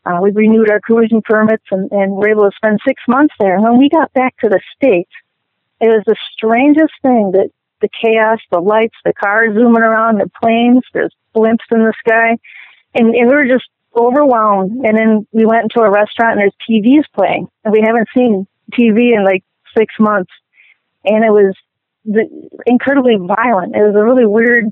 Uh, 0.06 0.20
we 0.22 0.32
renewed 0.32 0.70
our 0.70 0.82
cruising 0.82 1.22
permits 1.24 1.64
and, 1.72 1.90
and 1.92 2.12
were 2.12 2.30
able 2.30 2.44
to 2.44 2.52
spend 2.58 2.80
six 2.86 3.02
months 3.08 3.34
there. 3.40 3.56
And 3.56 3.64
when 3.64 3.78
we 3.78 3.88
got 3.88 4.12
back 4.12 4.36
to 4.44 4.50
the 4.50 4.60
States, 4.76 5.10
it 5.84 5.88
was 5.88 6.04
the 6.06 6.16
strangest 6.32 6.94
thing 7.02 7.32
that 7.34 7.50
the 7.82 7.90
chaos, 7.90 8.40
the 8.50 8.62
lights, 8.62 8.96
the 9.04 9.12
cars 9.12 9.54
zooming 9.54 9.84
around, 9.84 10.18
the 10.22 10.32
planes, 10.42 10.82
there's 10.94 11.14
blimps 11.36 11.68
in 11.72 11.80
the 11.80 11.94
sky. 12.00 12.38
And, 12.96 13.14
and 13.14 13.28
we 13.28 13.36
were 13.36 13.46
just 13.46 13.68
overwhelmed. 13.94 14.86
And 14.86 14.98
then 14.98 15.28
we 15.34 15.46
went 15.46 15.64
into 15.64 15.82
a 15.82 15.92
restaurant 15.92 16.40
and 16.40 16.42
there's 16.42 16.56
TVs 16.70 17.04
playing. 17.14 17.50
And 17.66 17.74
we 17.74 17.84
haven't 17.86 18.08
seen 18.16 18.48
TV 18.72 19.14
in 19.14 19.26
like 19.26 19.44
six 19.78 19.94
months. 20.00 20.32
And 21.04 21.26
it 21.26 21.32
was 21.32 21.54
the, 22.06 22.30
incredibly 22.66 23.18
violent. 23.18 23.76
It 23.76 23.82
was 23.82 23.94
a 23.94 24.04
really 24.06 24.26
weird, 24.26 24.68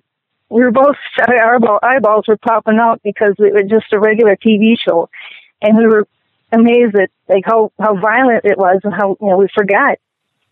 we 0.47 0.63
were 0.63 0.71
both, 0.71 0.95
our 1.27 1.59
eyeballs 1.83 2.29
were 2.29 2.37
popping 2.37 2.79
out 2.79 3.01
because 3.03 3.35
it 3.37 3.53
was 3.53 3.69
just 3.69 3.91
a 3.91 3.99
regular 3.99 4.37
TV 4.37 4.75
show. 4.79 5.09
And 5.61 5.77
we 5.77 5.87
were 5.87 6.07
amazed 6.53 6.95
at 6.95 7.09
like 7.27 7.43
how, 7.45 7.73
how 7.77 7.99
violent 7.99 8.45
it 8.45 8.57
was 8.57 8.79
and 8.85 8.93
how, 8.93 9.17
you 9.19 9.27
know, 9.27 9.37
we 9.37 9.49
forgot 9.53 9.97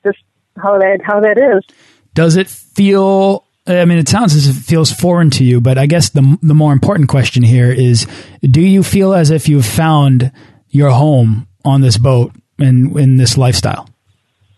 just 0.03 0.19
how 0.57 0.77
that 0.77 0.99
how 1.03 1.19
that 1.21 1.37
is. 1.37 1.75
Does 2.13 2.35
it 2.35 2.47
feel? 2.47 3.45
I 3.67 3.85
mean, 3.85 3.99
it 3.99 4.09
sounds 4.09 4.33
as 4.33 4.47
if 4.47 4.57
it 4.57 4.63
feels 4.63 4.91
foreign 4.91 5.29
to 5.31 5.43
you, 5.43 5.61
but 5.61 5.77
I 5.77 5.85
guess 5.85 6.09
the 6.09 6.37
the 6.41 6.55
more 6.55 6.73
important 6.73 7.09
question 7.09 7.43
here 7.43 7.71
is: 7.71 8.07
Do 8.41 8.61
you 8.61 8.83
feel 8.83 9.13
as 9.13 9.29
if 9.31 9.47
you've 9.47 9.65
found 9.65 10.31
your 10.69 10.91
home 10.91 11.47
on 11.65 11.81
this 11.81 11.97
boat 11.97 12.33
and 12.57 12.97
in 12.97 13.17
this 13.17 13.37
lifestyle? 13.37 13.89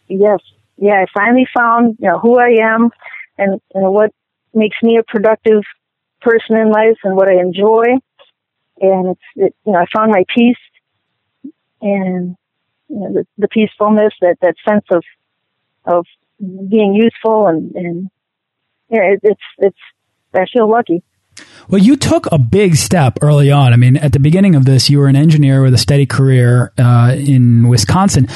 Yes, 0.07 0.39
yeah. 0.77 1.03
I 1.03 1.05
finally 1.13 1.47
found 1.55 1.97
you 1.99 2.07
know 2.07 2.19
who 2.19 2.37
I 2.37 2.57
am 2.61 2.89
and, 3.37 3.61
and 3.73 3.93
what 3.93 4.11
makes 4.53 4.77
me 4.81 4.97
a 4.97 5.03
productive 5.03 5.63
person 6.21 6.57
in 6.57 6.69
life 6.71 6.97
and 7.03 7.15
what 7.15 7.27
I 7.27 7.39
enjoy. 7.39 7.83
And 8.79 9.09
it's 9.09 9.21
it, 9.35 9.55
you 9.65 9.73
know 9.73 9.79
I 9.79 9.85
found 9.93 10.11
my 10.11 10.23
peace 10.33 10.57
and 11.81 12.35
you 12.87 12.99
know, 12.99 13.13
the, 13.13 13.27
the 13.37 13.47
peacefulness 13.47 14.13
that 14.21 14.37
that 14.41 14.55
sense 14.67 14.85
of 14.91 15.03
of 15.85 16.05
being 16.39 16.93
useful 16.93 17.47
and, 17.47 17.75
and 17.75 18.09
yeah, 18.89 19.13
it, 19.13 19.19
it's, 19.23 19.41
it's, 19.57 19.77
I 20.33 20.45
feel 20.51 20.69
lucky. 20.69 21.03
Well, 21.69 21.81
you 21.81 21.95
took 21.95 22.27
a 22.31 22.37
big 22.37 22.75
step 22.75 23.19
early 23.21 23.51
on. 23.51 23.73
I 23.73 23.77
mean, 23.77 23.97
at 23.97 24.11
the 24.11 24.19
beginning 24.19 24.55
of 24.55 24.65
this, 24.65 24.89
you 24.89 24.99
were 24.99 25.07
an 25.07 25.15
engineer 25.15 25.61
with 25.61 25.73
a 25.73 25.77
steady 25.77 26.05
career 26.05 26.73
uh, 26.77 27.15
in 27.17 27.67
Wisconsin. 27.67 28.27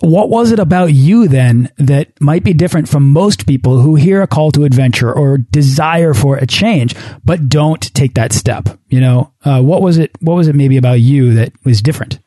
What 0.00 0.28
was 0.28 0.52
it 0.52 0.60
about 0.60 0.92
you 0.92 1.26
then 1.26 1.72
that 1.78 2.20
might 2.20 2.44
be 2.44 2.52
different 2.52 2.88
from 2.88 3.10
most 3.12 3.46
people 3.46 3.80
who 3.80 3.96
hear 3.96 4.22
a 4.22 4.28
call 4.28 4.52
to 4.52 4.64
adventure 4.64 5.12
or 5.12 5.38
desire 5.38 6.14
for 6.14 6.36
a 6.36 6.46
change, 6.46 6.94
but 7.24 7.48
don't 7.48 7.82
take 7.94 8.14
that 8.14 8.32
step? 8.32 8.68
You 8.88 9.00
know, 9.00 9.32
uh, 9.44 9.60
what 9.60 9.82
was 9.82 9.98
it? 9.98 10.12
What 10.20 10.34
was 10.34 10.46
it 10.46 10.54
maybe 10.54 10.76
about 10.76 11.00
you 11.00 11.34
that 11.34 11.52
was 11.64 11.82
different? 11.82 12.20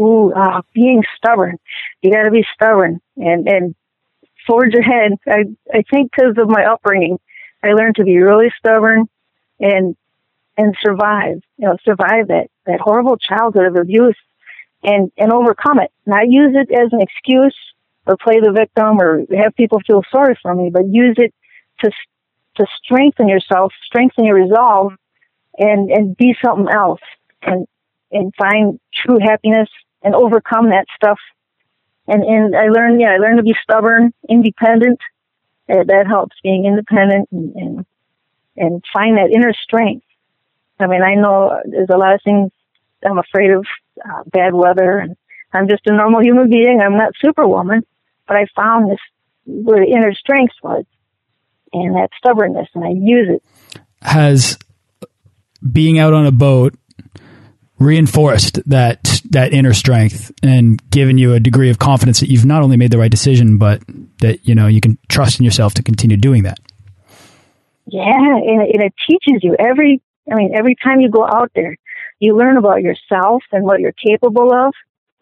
Ooh, 0.00 0.32
uh, 0.32 0.62
being 0.74 1.02
stubborn. 1.16 1.58
You 2.02 2.12
got 2.12 2.24
to 2.24 2.30
be 2.30 2.44
stubborn 2.54 3.00
and 3.16 3.48
and 3.48 3.74
forge 4.46 4.74
ahead. 4.74 5.12
I 5.26 5.44
I 5.72 5.82
think 5.90 6.12
because 6.12 6.36
of 6.38 6.48
my 6.48 6.64
upbringing, 6.64 7.18
I 7.62 7.72
learned 7.72 7.96
to 7.96 8.04
be 8.04 8.18
really 8.18 8.52
stubborn 8.58 9.08
and 9.60 9.96
and 10.56 10.76
survive. 10.82 11.42
You 11.58 11.68
know, 11.68 11.76
survive 11.84 12.28
that 12.28 12.48
that 12.66 12.80
horrible 12.80 13.16
childhood 13.16 13.66
of 13.66 13.76
abuse 13.76 14.16
and 14.82 15.10
and 15.16 15.32
overcome 15.32 15.80
it. 15.80 15.90
Not 16.06 16.28
use 16.28 16.54
it 16.54 16.70
as 16.72 16.92
an 16.92 17.00
excuse 17.00 17.56
or 18.06 18.16
play 18.16 18.40
the 18.40 18.52
victim 18.52 19.00
or 19.00 19.24
have 19.36 19.54
people 19.56 19.80
feel 19.86 20.02
sorry 20.10 20.38
for 20.40 20.54
me, 20.54 20.70
but 20.72 20.86
use 20.86 21.16
it 21.18 21.34
to 21.80 21.90
to 22.56 22.66
strengthen 22.82 23.28
yourself, 23.28 23.72
strengthen 23.84 24.24
your 24.24 24.36
resolve, 24.36 24.92
and 25.58 25.90
and 25.90 26.16
be 26.16 26.34
something 26.44 26.68
else, 26.72 27.00
and 27.42 27.66
and 28.12 28.32
find 28.36 28.80
true 28.94 29.18
happiness 29.20 29.68
and 30.02 30.14
overcome 30.14 30.70
that 30.70 30.86
stuff. 30.96 31.18
And 32.06 32.22
and 32.22 32.54
I 32.54 32.68
learned, 32.68 33.00
yeah, 33.00 33.10
I 33.10 33.16
learned 33.18 33.38
to 33.38 33.42
be 33.42 33.54
stubborn, 33.62 34.12
independent, 34.28 35.00
that 35.68 36.06
helps 36.06 36.36
being 36.42 36.64
independent 36.64 37.28
and, 37.32 37.54
and 37.56 37.86
and 38.56 38.84
find 38.92 39.16
that 39.18 39.30
inner 39.34 39.52
strength. 39.52 40.06
I 40.78 40.86
mean, 40.86 41.02
I 41.02 41.14
know 41.14 41.60
there's 41.64 41.88
a 41.90 41.96
lot 41.96 42.14
of 42.14 42.20
things 42.22 42.52
I'm 43.04 43.18
afraid 43.18 43.50
of, 43.50 43.66
uh, 44.04 44.22
bad 44.26 44.54
weather, 44.54 44.98
and 44.98 45.16
I'm 45.52 45.68
just 45.68 45.86
a 45.86 45.92
normal 45.92 46.22
human 46.22 46.50
being. 46.50 46.80
I'm 46.80 46.96
not 46.96 47.12
superwoman, 47.20 47.82
but 48.26 48.36
I 48.36 48.46
found 48.54 48.90
this 48.90 48.98
where 49.44 49.84
the 49.84 49.90
inner 49.90 50.14
strength 50.14 50.54
was, 50.62 50.84
and 51.72 51.96
that 51.96 52.10
stubbornness, 52.18 52.68
and 52.74 52.84
I 52.84 52.90
use 52.90 53.28
it. 53.28 53.80
Has 54.02 54.58
being 55.72 55.98
out 55.98 56.12
on 56.12 56.26
a 56.26 56.32
boat 56.32 56.74
reinforced 57.78 58.60
that 58.68 59.22
that 59.30 59.52
inner 59.52 59.74
strength 59.74 60.32
and 60.42 60.88
given 60.90 61.18
you 61.18 61.34
a 61.34 61.40
degree 61.40 61.70
of 61.70 61.78
confidence 61.78 62.20
that 62.20 62.30
you've 62.30 62.44
not 62.44 62.62
only 62.62 62.76
made 62.76 62.90
the 62.90 62.98
right 62.98 63.10
decision, 63.10 63.58
but 63.58 63.82
that 64.20 64.46
you 64.46 64.54
know 64.54 64.66
you 64.66 64.80
can 64.80 64.98
trust 65.08 65.38
in 65.38 65.44
yourself 65.44 65.74
to 65.74 65.82
continue 65.82 66.16
doing 66.16 66.44
that. 66.44 66.58
Yeah, 67.86 68.02
and, 68.04 68.62
and 68.62 68.82
it 68.82 68.94
teaches 69.08 69.42
you 69.42 69.56
every. 69.58 70.02
I 70.30 70.34
mean, 70.34 70.52
every 70.56 70.74
time 70.82 71.00
you 71.00 71.08
go 71.08 71.24
out 71.24 71.52
there, 71.54 71.76
you 72.18 72.36
learn 72.36 72.56
about 72.56 72.82
yourself 72.82 73.44
and 73.52 73.64
what 73.64 73.80
you're 73.80 73.92
capable 73.92 74.52
of, 74.52 74.74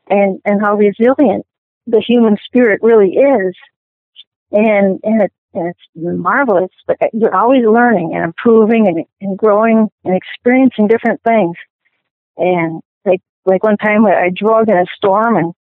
and 0.09 0.41
and 0.45 0.61
how 0.61 0.77
resilient 0.77 1.47
the 1.87 2.01
human 2.01 2.39
spirit 2.47 2.81
really 2.83 3.11
is, 3.11 3.55
and 4.53 5.01
and 5.03 5.23
it 5.23 5.33
and 5.53 5.69
it's 5.69 5.81
marvelous. 5.95 6.71
But 6.87 6.99
you're 7.13 7.35
always 7.35 7.65
learning 7.65 8.13
and 8.15 8.25
improving 8.25 8.87
and, 8.89 9.05
and 9.21 9.37
growing 9.37 9.91
and 10.05 10.17
experiencing 10.17 10.89
different 10.89 11.21
things. 11.23 11.57
And 12.37 12.81
like 13.05 13.21
like 13.45 13.63
one 13.63 13.77
time 13.77 14.07
I 14.07 14.31
drove 14.35 14.69
in 14.69 14.77
a 14.77 14.87
storm 14.97 15.37
and 15.37 15.53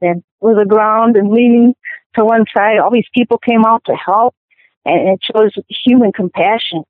and 0.00 0.22
was 0.40 0.58
aground 0.60 1.16
and 1.16 1.30
leaning 1.30 1.74
to 2.16 2.24
one 2.24 2.44
side. 2.56 2.78
All 2.78 2.90
these 2.90 3.08
people 3.14 3.38
came 3.38 3.64
out 3.64 3.84
to 3.86 3.94
help, 3.94 4.34
and 4.84 5.10
it 5.10 5.20
shows 5.22 5.52
human 5.84 6.12
compassion. 6.12 6.84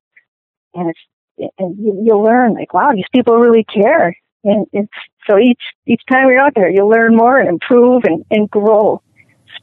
And 0.73 0.89
it's 0.89 1.51
and 1.59 1.77
you, 1.77 2.03
you 2.05 2.17
learn 2.17 2.53
like 2.53 2.73
wow, 2.73 2.91
these 2.93 3.09
people 3.13 3.37
really 3.37 3.63
care. 3.63 4.15
And 4.43 4.67
it's 4.73 4.91
so 5.29 5.37
each 5.39 5.61
each 5.85 6.01
time 6.11 6.29
you're 6.29 6.39
out 6.39 6.53
there, 6.55 6.69
you 6.69 6.87
learn 6.87 7.15
more 7.15 7.39
and 7.39 7.49
improve 7.49 8.03
and, 8.05 8.25
and 8.29 8.49
grow 8.49 9.01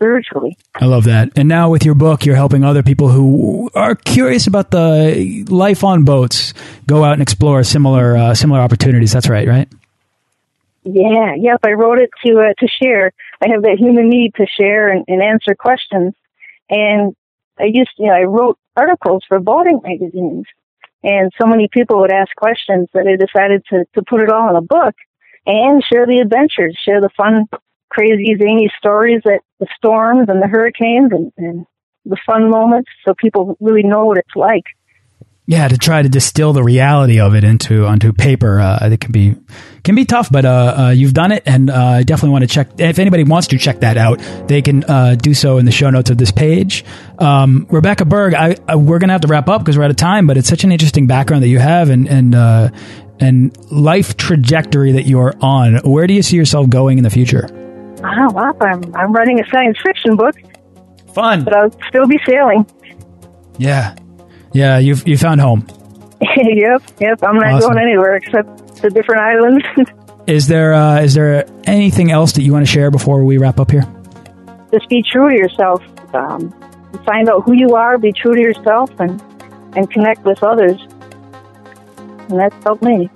spiritually. 0.00 0.56
I 0.74 0.86
love 0.86 1.04
that. 1.04 1.30
And 1.36 1.46
now 1.46 1.68
with 1.68 1.84
your 1.84 1.94
book, 1.94 2.24
you're 2.24 2.36
helping 2.36 2.64
other 2.64 2.82
people 2.82 3.08
who 3.08 3.70
are 3.74 3.94
curious 3.94 4.46
about 4.46 4.70
the 4.70 5.44
life 5.48 5.84
on 5.84 6.04
boats 6.04 6.54
go 6.86 7.04
out 7.04 7.12
and 7.12 7.22
explore 7.22 7.62
similar 7.64 8.16
uh, 8.16 8.34
similar 8.34 8.60
opportunities. 8.60 9.12
That's 9.12 9.28
right, 9.28 9.46
right? 9.46 9.68
Yeah, 10.84 11.34
yep. 11.36 11.60
I 11.62 11.72
wrote 11.72 11.98
it 11.98 12.10
to 12.24 12.38
uh, 12.40 12.54
to 12.58 12.66
share. 12.66 13.12
I 13.42 13.50
have 13.50 13.62
that 13.62 13.76
human 13.78 14.08
need 14.08 14.34
to 14.36 14.46
share 14.46 14.90
and, 14.90 15.04
and 15.06 15.22
answer 15.22 15.54
questions, 15.54 16.14
and 16.70 17.14
I 17.58 17.64
used, 17.64 17.90
you 17.98 18.06
know, 18.06 18.14
I 18.14 18.22
wrote 18.22 18.58
articles 18.76 19.22
for 19.28 19.38
boating 19.38 19.80
magazines, 19.82 20.46
and 21.04 21.30
so 21.38 21.46
many 21.46 21.68
people 21.68 22.00
would 22.00 22.12
ask 22.12 22.34
questions 22.36 22.88
that 22.94 23.06
I 23.06 23.16
decided 23.16 23.64
to 23.70 23.84
to 23.94 24.02
put 24.02 24.22
it 24.22 24.30
all 24.30 24.48
in 24.48 24.56
a 24.56 24.62
book 24.62 24.94
and 25.46 25.84
share 25.84 26.06
the 26.06 26.20
adventures, 26.20 26.78
share 26.82 27.02
the 27.02 27.10
fun 27.14 27.46
crazy, 27.90 28.36
zany 28.38 28.70
stories 28.78 29.20
that 29.24 29.40
the 29.58 29.66
storms 29.76 30.28
and 30.28 30.40
the 30.40 30.46
hurricanes 30.46 31.12
and, 31.12 31.32
and 31.36 31.66
the 32.04 32.16
fun 32.24 32.50
moments 32.50 32.90
so 33.06 33.14
people 33.14 33.56
really 33.60 33.82
know 33.82 34.04
what 34.06 34.18
it's 34.18 34.34
like. 34.34 34.64
Yeah, 35.46 35.66
to 35.66 35.76
try 35.76 36.00
to 36.00 36.08
distill 36.08 36.52
the 36.52 36.62
reality 36.62 37.18
of 37.18 37.34
it 37.34 37.42
into 37.42 37.84
onto 37.84 38.12
paper, 38.12 38.60
uh, 38.60 38.88
it 38.88 39.00
can 39.00 39.10
be 39.10 39.34
can 39.82 39.96
be 39.96 40.04
tough. 40.04 40.30
But 40.30 40.44
uh, 40.44 40.74
uh, 40.78 40.90
you've 40.90 41.12
done 41.12 41.32
it, 41.32 41.42
and 41.44 41.70
uh, 41.70 41.74
I 41.76 42.02
definitely 42.04 42.30
want 42.30 42.42
to 42.42 42.46
check. 42.46 42.68
If 42.78 43.00
anybody 43.00 43.24
wants 43.24 43.48
to 43.48 43.58
check 43.58 43.80
that 43.80 43.96
out, 43.96 44.20
they 44.46 44.62
can 44.62 44.84
uh, 44.84 45.16
do 45.16 45.34
so 45.34 45.58
in 45.58 45.64
the 45.64 45.72
show 45.72 45.90
notes 45.90 46.08
of 46.08 46.18
this 46.18 46.30
page. 46.30 46.84
Um, 47.18 47.66
Rebecca 47.68 48.04
Berg, 48.04 48.34
I, 48.34 48.58
I, 48.68 48.76
we're 48.76 49.00
going 49.00 49.08
to 49.08 49.14
have 49.14 49.22
to 49.22 49.28
wrap 49.28 49.48
up 49.48 49.62
because 49.62 49.76
we're 49.76 49.82
out 49.82 49.90
of 49.90 49.96
time. 49.96 50.28
But 50.28 50.36
it's 50.36 50.48
such 50.48 50.62
an 50.62 50.70
interesting 50.70 51.08
background 51.08 51.42
that 51.42 51.48
you 51.48 51.58
have, 51.58 51.90
and 51.90 52.06
and 52.06 52.32
uh, 52.32 52.70
and 53.18 53.72
life 53.72 54.16
trajectory 54.16 54.92
that 54.92 55.06
you 55.06 55.18
are 55.18 55.34
on. 55.40 55.78
Where 55.78 56.06
do 56.06 56.14
you 56.14 56.22
see 56.22 56.36
yourself 56.36 56.70
going 56.70 56.96
in 56.98 57.02
the 57.02 57.10
future? 57.10 57.48
Oh, 58.02 58.32
well, 58.32 58.56
I'm, 58.60 58.96
I'm 58.96 59.12
writing 59.12 59.40
a 59.40 59.48
science 59.50 59.78
fiction 59.82 60.16
book. 60.16 60.34
Fun. 61.14 61.44
But 61.44 61.54
I'll 61.54 61.72
still 61.88 62.06
be 62.06 62.18
sailing. 62.26 62.66
Yeah. 63.58 63.94
Yeah, 64.52 64.78
you've 64.78 65.06
you 65.06 65.16
found 65.16 65.40
home. 65.40 65.66
yep, 66.36 66.82
yep. 66.98 67.22
I'm 67.22 67.36
not 67.36 67.52
awesome. 67.52 67.72
going 67.72 67.82
anywhere 67.82 68.16
except 68.16 68.82
the 68.82 68.90
different 68.90 69.20
islands. 69.20 69.64
is 70.26 70.48
there 70.48 70.72
uh, 70.72 71.00
is 71.00 71.14
there 71.14 71.46
anything 71.64 72.10
else 72.10 72.32
that 72.32 72.42
you 72.42 72.52
want 72.52 72.66
to 72.66 72.70
share 72.70 72.90
before 72.90 73.24
we 73.24 73.38
wrap 73.38 73.60
up 73.60 73.70
here? 73.70 73.82
Just 74.72 74.88
be 74.88 75.02
true 75.02 75.30
to 75.30 75.36
yourself. 75.36 75.82
Um, 76.14 76.50
find 77.04 77.28
out 77.28 77.44
who 77.44 77.52
you 77.52 77.74
are. 77.74 77.96
Be 77.96 78.12
true 78.12 78.34
to 78.34 78.40
yourself, 78.40 78.90
and 78.98 79.22
and 79.76 79.90
connect 79.90 80.24
with 80.24 80.42
others. 80.42 80.80
And 82.28 82.38
that's 82.38 82.64
helped 82.64 82.82
me. 82.82 83.08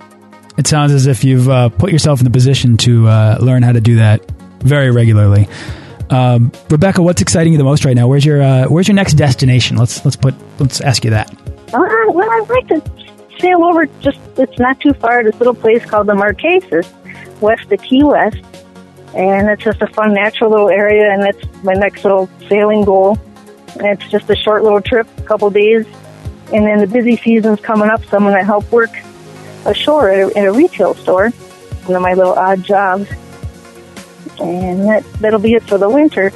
It 0.57 0.67
sounds 0.67 0.93
as 0.93 1.05
if 1.05 1.23
you've 1.23 1.49
uh, 1.49 1.69
put 1.69 1.91
yourself 1.91 2.19
in 2.21 2.23
the 2.23 2.31
position 2.31 2.77
to 2.77 3.07
uh, 3.07 3.37
learn 3.41 3.61
how 3.61 3.73
to 3.73 3.81
do 3.81 3.97
that 3.97 4.21
very 4.65 4.91
regularly. 4.91 5.47
Um, 6.09 6.51
Rebecca, 6.69 7.01
what's 7.01 7.21
exciting 7.21 7.53
you 7.53 7.57
the 7.57 7.63
most 7.63 7.85
right 7.85 7.95
now? 7.95 8.07
Where's 8.07 8.25
your 8.25 8.41
uh, 8.41 8.65
Where's 8.65 8.87
your 8.87 8.95
next 8.95 9.13
destination? 9.13 9.77
Let's 9.77 10.03
let's 10.05 10.15
put 10.15 10.35
let's 10.59 10.81
ask 10.81 11.03
you 11.03 11.11
that. 11.11 11.31
Uh, 11.73 12.11
well, 12.11 12.29
I'd 12.29 12.49
like 12.49 12.67
to 12.67 12.81
sail 13.39 13.63
over. 13.63 13.85
Just 14.01 14.19
it's 14.37 14.59
not 14.59 14.79
too 14.79 14.93
far. 14.93 15.23
This 15.23 15.35
little 15.39 15.55
place 15.55 15.83
called 15.85 16.07
the 16.07 16.13
Marquesas, 16.13 16.87
west 17.41 17.71
of 17.71 17.81
Key 17.81 18.03
West, 18.03 18.37
and 19.15 19.49
it's 19.49 19.63
just 19.63 19.81
a 19.81 19.87
fun, 19.87 20.13
natural 20.13 20.51
little 20.51 20.69
area. 20.69 21.11
And 21.11 21.23
that's 21.23 21.63
my 21.63 21.73
next 21.73 22.03
little 22.03 22.29
sailing 22.49 22.83
goal. 22.85 23.17
And 23.77 23.87
it's 23.87 24.09
just 24.09 24.29
a 24.29 24.35
short 24.35 24.63
little 24.63 24.81
trip, 24.81 25.07
a 25.17 25.23
couple 25.23 25.49
days, 25.49 25.85
and 26.53 26.65
then 26.65 26.79
the 26.79 26.87
busy 26.87 27.17
season's 27.17 27.59
coming 27.59 27.89
up. 27.89 28.05
So 28.05 28.17
I'm 28.17 28.23
going 28.23 28.37
to 28.37 28.45
help 28.45 28.71
work 28.71 28.91
ashore 29.65 30.09
at 30.09 30.19
a, 30.19 30.37
at 30.37 30.45
a 30.45 30.51
retail 30.51 30.93
store. 30.93 31.29
One 31.29 31.95
of 31.95 32.01
my 32.01 32.13
little 32.13 32.33
odd 32.33 32.63
jobs 32.63 33.09
and 34.39 34.87
that, 34.87 35.03
that'll 35.19 35.39
be 35.39 35.53
it 35.53 35.63
for 35.63 35.77
the 35.77 35.89
winter. 35.89 36.31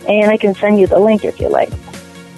and 0.08 0.32
I 0.32 0.38
can 0.38 0.56
send 0.56 0.80
you 0.80 0.88
the 0.88 1.00
link 1.00 1.26
if 1.26 1.42
you 1.42 1.50
like. 1.50 1.70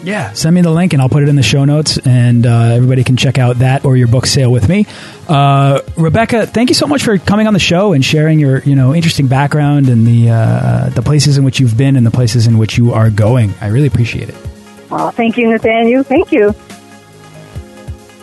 Yeah, 0.04 0.34
send 0.34 0.56
me 0.56 0.62
the 0.62 0.72
link 0.72 0.94
and 0.94 1.02
I'll 1.02 1.10
put 1.10 1.24
it 1.24 1.30
in 1.30 1.36
the 1.36 1.44
show 1.44 1.64
notes, 1.66 2.00
and 2.00 2.46
uh, 2.46 2.50
everybody 2.50 3.04
can 3.04 3.18
check 3.18 3.38
out 3.38 3.60
that 3.60 3.86
or 3.86 3.96
your 3.96 4.08
book 4.08 4.26
sale 4.26 4.52
with 4.52 4.68
me. 4.68 4.88
Uh, 5.28 5.82
Rebecca, 5.96 6.48
thank 6.48 6.70
you 6.70 6.76
so 6.76 6.88
much 6.88 7.04
for 7.04 7.18
coming 7.18 7.48
on 7.48 7.54
the 7.54 7.60
show 7.60 7.94
and 7.94 8.04
sharing 8.04 8.40
your 8.40 8.60
you 8.60 8.76
know 8.76 8.96
interesting 8.96 9.28
background 9.28 9.90
and 9.90 10.08
the 10.08 10.30
uh, 10.30 10.90
the 10.90 11.02
places 11.02 11.38
in 11.38 11.44
which 11.44 11.60
you've 11.60 11.78
been 11.78 11.96
and 11.96 12.06
the 12.06 12.12
places 12.12 12.48
in 12.48 12.58
which 12.58 12.78
you 12.78 12.94
are 12.94 13.10
going. 13.10 13.54
I 13.62 13.68
really 13.68 13.88
appreciate 13.88 14.30
it. 14.30 14.36
Well, 14.90 15.12
thank 15.12 15.38
you, 15.38 15.50
Nathaniel. 15.50 16.04
Thank 16.04 16.32
you. 16.32 16.54